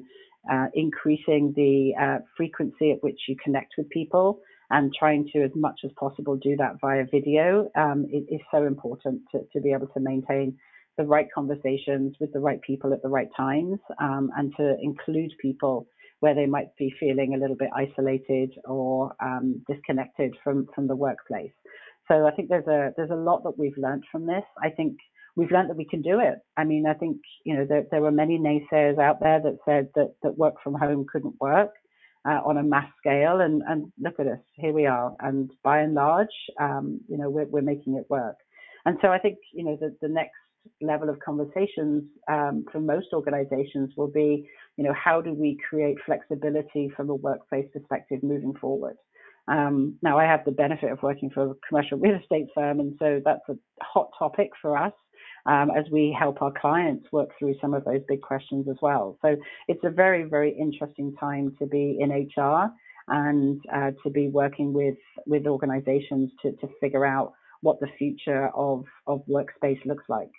uh, 0.50 0.66
increasing 0.74 1.52
the 1.56 1.92
uh, 2.00 2.18
frequency 2.36 2.92
at 2.92 3.02
which 3.02 3.20
you 3.28 3.36
connect 3.42 3.74
with 3.76 3.88
people 3.90 4.40
and 4.70 4.92
trying 4.98 5.28
to, 5.32 5.42
as 5.42 5.50
much 5.54 5.80
as 5.84 5.90
possible, 5.98 6.36
do 6.36 6.56
that 6.56 6.80
via 6.80 7.04
video 7.10 7.70
um, 7.76 8.06
is, 8.12 8.24
is, 8.28 8.40
so 8.50 8.64
important 8.64 9.22
to, 9.30 9.40
to, 9.52 9.60
be 9.60 9.72
able 9.72 9.86
to 9.86 10.00
maintain 10.00 10.56
the 10.98 11.04
right 11.04 11.28
conversations 11.32 12.16
with 12.20 12.32
the 12.32 12.40
right 12.40 12.60
people 12.62 12.92
at 12.92 13.02
the 13.02 13.08
right 13.08 13.28
times 13.36 13.78
um, 14.00 14.30
and 14.36 14.52
to 14.56 14.76
include 14.82 15.30
people 15.40 15.86
where 16.20 16.34
they 16.34 16.46
might 16.46 16.74
be 16.78 16.92
feeling 16.98 17.34
a 17.34 17.38
little 17.38 17.56
bit 17.56 17.68
isolated 17.76 18.52
or 18.64 19.14
um, 19.20 19.62
disconnected 19.70 20.34
from, 20.42 20.66
from 20.74 20.88
the 20.88 20.96
workplace. 20.96 21.52
So 22.08 22.26
I 22.26 22.30
think 22.32 22.48
there's 22.48 22.66
a 22.66 22.92
there's 22.96 23.10
a 23.10 23.16
lot 23.16 23.42
that 23.42 23.58
we've 23.58 23.76
learned 23.76 24.04
from 24.10 24.26
this. 24.26 24.44
I 24.62 24.70
think 24.70 24.96
we've 25.36 25.50
learned 25.50 25.70
that 25.70 25.76
we 25.76 25.84
can 25.84 26.02
do 26.02 26.18
it. 26.18 26.38
I 26.56 26.64
mean, 26.64 26.86
I 26.86 26.94
think 26.94 27.18
you 27.44 27.54
know 27.54 27.64
there, 27.64 27.84
there 27.90 28.02
were 28.02 28.10
many 28.10 28.38
naysayers 28.38 28.98
out 28.98 29.20
there 29.20 29.40
that 29.40 29.58
said 29.64 29.88
that 29.94 30.14
that 30.22 30.38
work 30.38 30.54
from 30.64 30.74
home 30.74 31.06
couldn't 31.10 31.34
work 31.40 31.70
uh, 32.28 32.40
on 32.44 32.56
a 32.56 32.62
mass 32.62 32.90
scale, 32.98 33.40
and 33.40 33.62
and 33.68 33.92
look 34.00 34.18
at 34.18 34.26
us, 34.26 34.40
here 34.54 34.72
we 34.72 34.86
are. 34.86 35.14
And 35.20 35.50
by 35.62 35.80
and 35.80 35.94
large, 35.94 36.28
um, 36.60 37.00
you 37.08 37.18
know, 37.18 37.30
we're 37.30 37.46
we're 37.46 37.62
making 37.62 37.94
it 37.96 38.06
work. 38.10 38.36
And 38.84 38.98
so 39.02 39.08
I 39.08 39.18
think 39.18 39.38
you 39.52 39.64
know 39.64 39.76
the 39.80 39.94
the 40.00 40.08
next 40.08 40.34
level 40.80 41.08
of 41.08 41.20
conversations 41.20 42.02
um, 42.28 42.64
for 42.72 42.80
most 42.80 43.06
organizations 43.12 43.92
will 43.96 44.10
be, 44.10 44.48
you 44.76 44.82
know, 44.82 44.92
how 44.92 45.20
do 45.20 45.32
we 45.32 45.56
create 45.68 45.96
flexibility 46.04 46.90
from 46.96 47.08
a 47.08 47.14
workplace 47.14 47.66
perspective 47.72 48.20
moving 48.24 48.52
forward? 48.60 48.96
Um, 49.48 49.96
now, 50.02 50.18
I 50.18 50.24
have 50.24 50.44
the 50.44 50.50
benefit 50.50 50.90
of 50.90 51.00
working 51.04 51.30
for 51.30 51.52
a 51.52 51.54
commercial 51.68 51.98
real 51.98 52.16
estate 52.20 52.48
firm, 52.52 52.80
and 52.80 52.96
so 52.98 53.20
that's 53.24 53.48
a 53.48 53.54
hot 53.80 54.10
topic 54.18 54.50
for 54.60 54.76
us 54.76 54.92
um, 55.46 55.70
as 55.70 55.84
we 55.90 56.16
help 56.18 56.42
our 56.42 56.52
clients 56.52 57.06
work 57.12 57.30
through 57.38 57.54
some 57.60 57.74
of 57.74 57.84
those 57.84 58.00
big 58.08 58.20
questions 58.20 58.66
as 58.68 58.76
well. 58.82 59.18
So 59.22 59.36
it's 59.68 59.84
a 59.84 59.90
very, 59.90 60.24
very 60.24 60.56
interesting 60.58 61.14
time 61.18 61.56
to 61.58 61.66
be 61.66 61.98
in 62.00 62.10
HR 62.10 62.70
and 63.08 63.60
uh, 63.72 63.92
to 64.02 64.10
be 64.10 64.28
working 64.28 64.72
with 64.72 64.96
with 65.26 65.46
organizations 65.46 66.30
to, 66.42 66.52
to 66.52 66.68
figure 66.80 67.06
out 67.06 67.32
what 67.60 67.80
the 67.80 67.88
future 67.98 68.48
of, 68.48 68.84
of 69.06 69.22
workspace 69.28 69.84
looks 69.86 70.04
like. 70.08 70.30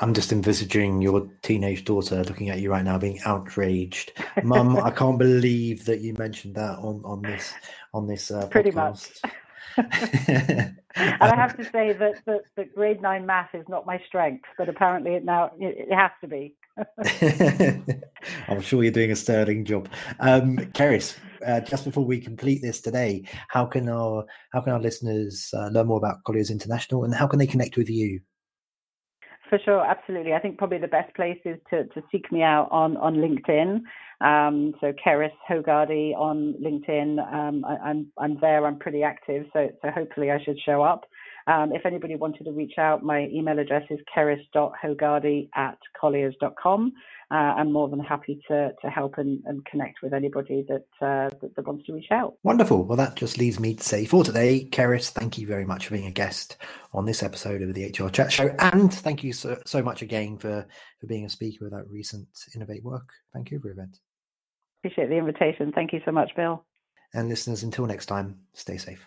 I'm 0.00 0.12
just 0.12 0.32
envisaging 0.32 1.02
your 1.02 1.30
teenage 1.42 1.84
daughter 1.84 2.24
looking 2.24 2.50
at 2.50 2.58
you 2.58 2.70
right 2.70 2.84
now, 2.84 2.98
being 2.98 3.20
outraged. 3.24 4.12
Mum, 4.42 4.76
I 4.76 4.90
can't 4.90 5.18
believe 5.18 5.84
that 5.84 6.00
you 6.00 6.14
mentioned 6.14 6.56
that 6.56 6.78
on 6.78 7.02
on 7.04 7.22
this 7.22 7.52
on 7.92 8.06
this 8.06 8.30
uh, 8.30 8.46
pretty 8.50 8.72
much. 8.72 9.20
and 9.76 10.76
I 10.96 11.34
have 11.36 11.56
to 11.56 11.64
say 11.64 11.92
that, 11.92 12.22
that, 12.26 12.42
that 12.56 12.74
grade 12.74 13.02
nine 13.02 13.26
math 13.26 13.54
is 13.54 13.64
not 13.68 13.86
my 13.86 14.00
strength, 14.06 14.44
but 14.56 14.68
apparently 14.68 15.14
it 15.14 15.24
now 15.24 15.50
it, 15.58 15.88
it 15.90 15.94
has 15.94 16.12
to 16.20 16.28
be. 16.28 16.54
I'm 18.48 18.60
sure 18.60 18.82
you're 18.82 18.92
doing 18.92 19.12
a 19.12 19.16
sterling 19.16 19.64
job, 19.64 19.88
um, 20.20 20.56
Cerys. 20.72 21.16
Uh, 21.46 21.60
just 21.60 21.84
before 21.84 22.04
we 22.04 22.18
complete 22.18 22.62
this 22.62 22.80
today, 22.80 23.22
how 23.48 23.66
can 23.66 23.88
our 23.88 24.24
how 24.52 24.60
can 24.60 24.72
our 24.72 24.80
listeners 24.80 25.50
uh, 25.54 25.68
learn 25.68 25.86
more 25.86 25.98
about 25.98 26.24
Colliers 26.24 26.50
International, 26.50 27.04
and 27.04 27.14
how 27.14 27.26
can 27.26 27.38
they 27.38 27.46
connect 27.46 27.76
with 27.76 27.90
you? 27.90 28.20
For 29.54 29.60
sure, 29.64 29.86
absolutely. 29.86 30.32
I 30.32 30.40
think 30.40 30.58
probably 30.58 30.78
the 30.78 30.88
best 30.88 31.14
place 31.14 31.38
is 31.44 31.60
to, 31.70 31.84
to 31.84 32.02
seek 32.10 32.32
me 32.32 32.42
out 32.42 32.66
on, 32.72 32.96
on 32.96 33.14
LinkedIn. 33.14 33.82
Um, 34.20 34.74
so 34.80 34.92
Cerys 35.06 35.30
Hogarty 35.48 36.12
on 36.12 36.54
LinkedIn. 36.60 37.20
Um, 37.32 37.64
I, 37.64 37.74
am 37.74 37.80
I'm, 37.84 38.06
I'm 38.18 38.40
there. 38.40 38.66
I'm 38.66 38.80
pretty 38.80 39.04
active, 39.04 39.46
so 39.52 39.68
so 39.80 39.90
hopefully 39.92 40.32
I 40.32 40.42
should 40.42 40.58
show 40.66 40.82
up. 40.82 41.04
Um, 41.46 41.72
if 41.72 41.84
anybody 41.84 42.16
wanted 42.16 42.44
to 42.44 42.52
reach 42.52 42.78
out, 42.78 43.02
my 43.02 43.28
email 43.32 43.58
address 43.58 43.84
is 43.90 43.98
cerys.hogarty 44.16 45.50
at 45.54 45.78
colliers.com. 46.00 46.92
Uh, 47.30 47.34
I'm 47.34 47.72
more 47.72 47.88
than 47.88 48.00
happy 48.00 48.40
to, 48.48 48.72
to 48.82 48.90
help 48.90 49.18
and, 49.18 49.42
and 49.46 49.64
connect 49.64 50.02
with 50.02 50.12
anybody 50.12 50.64
that, 50.68 50.86
uh, 51.00 51.30
that, 51.40 51.56
that 51.56 51.66
wants 51.66 51.86
to 51.86 51.94
reach 51.94 52.10
out. 52.10 52.34
Wonderful. 52.42 52.84
Well, 52.84 52.96
that 52.96 53.16
just 53.16 53.38
leaves 53.38 53.58
me 53.58 53.74
to 53.74 53.82
say 53.82 54.04
for 54.04 54.24
today, 54.24 54.68
Cerys, 54.70 55.10
thank 55.10 55.38
you 55.38 55.46
very 55.46 55.64
much 55.64 55.86
for 55.86 55.94
being 55.94 56.06
a 56.06 56.12
guest 56.12 56.56
on 56.92 57.06
this 57.06 57.22
episode 57.22 57.62
of 57.62 57.74
the 57.74 57.86
HR 57.86 58.08
Chat 58.08 58.30
Show, 58.30 58.54
and 58.58 58.92
thank 58.92 59.24
you 59.24 59.32
so, 59.32 59.60
so 59.66 59.82
much 59.82 60.02
again 60.02 60.38
for 60.38 60.66
for 61.04 61.06
being 61.08 61.24
a 61.24 61.28
speaker 61.28 61.66
of 61.66 61.72
that 61.72 61.88
recent 61.90 62.28
Innovate 62.54 62.82
Work 62.82 63.08
Vancouver 63.34 63.70
event. 63.70 63.98
Appreciate 64.80 65.08
the 65.08 65.16
invitation. 65.16 65.72
Thank 65.72 65.92
you 65.92 66.00
so 66.04 66.12
much, 66.12 66.30
Bill. 66.36 66.64
And 67.12 67.28
listeners, 67.28 67.62
until 67.62 67.86
next 67.86 68.06
time, 68.06 68.38
stay 68.54 68.78
safe. 68.78 69.06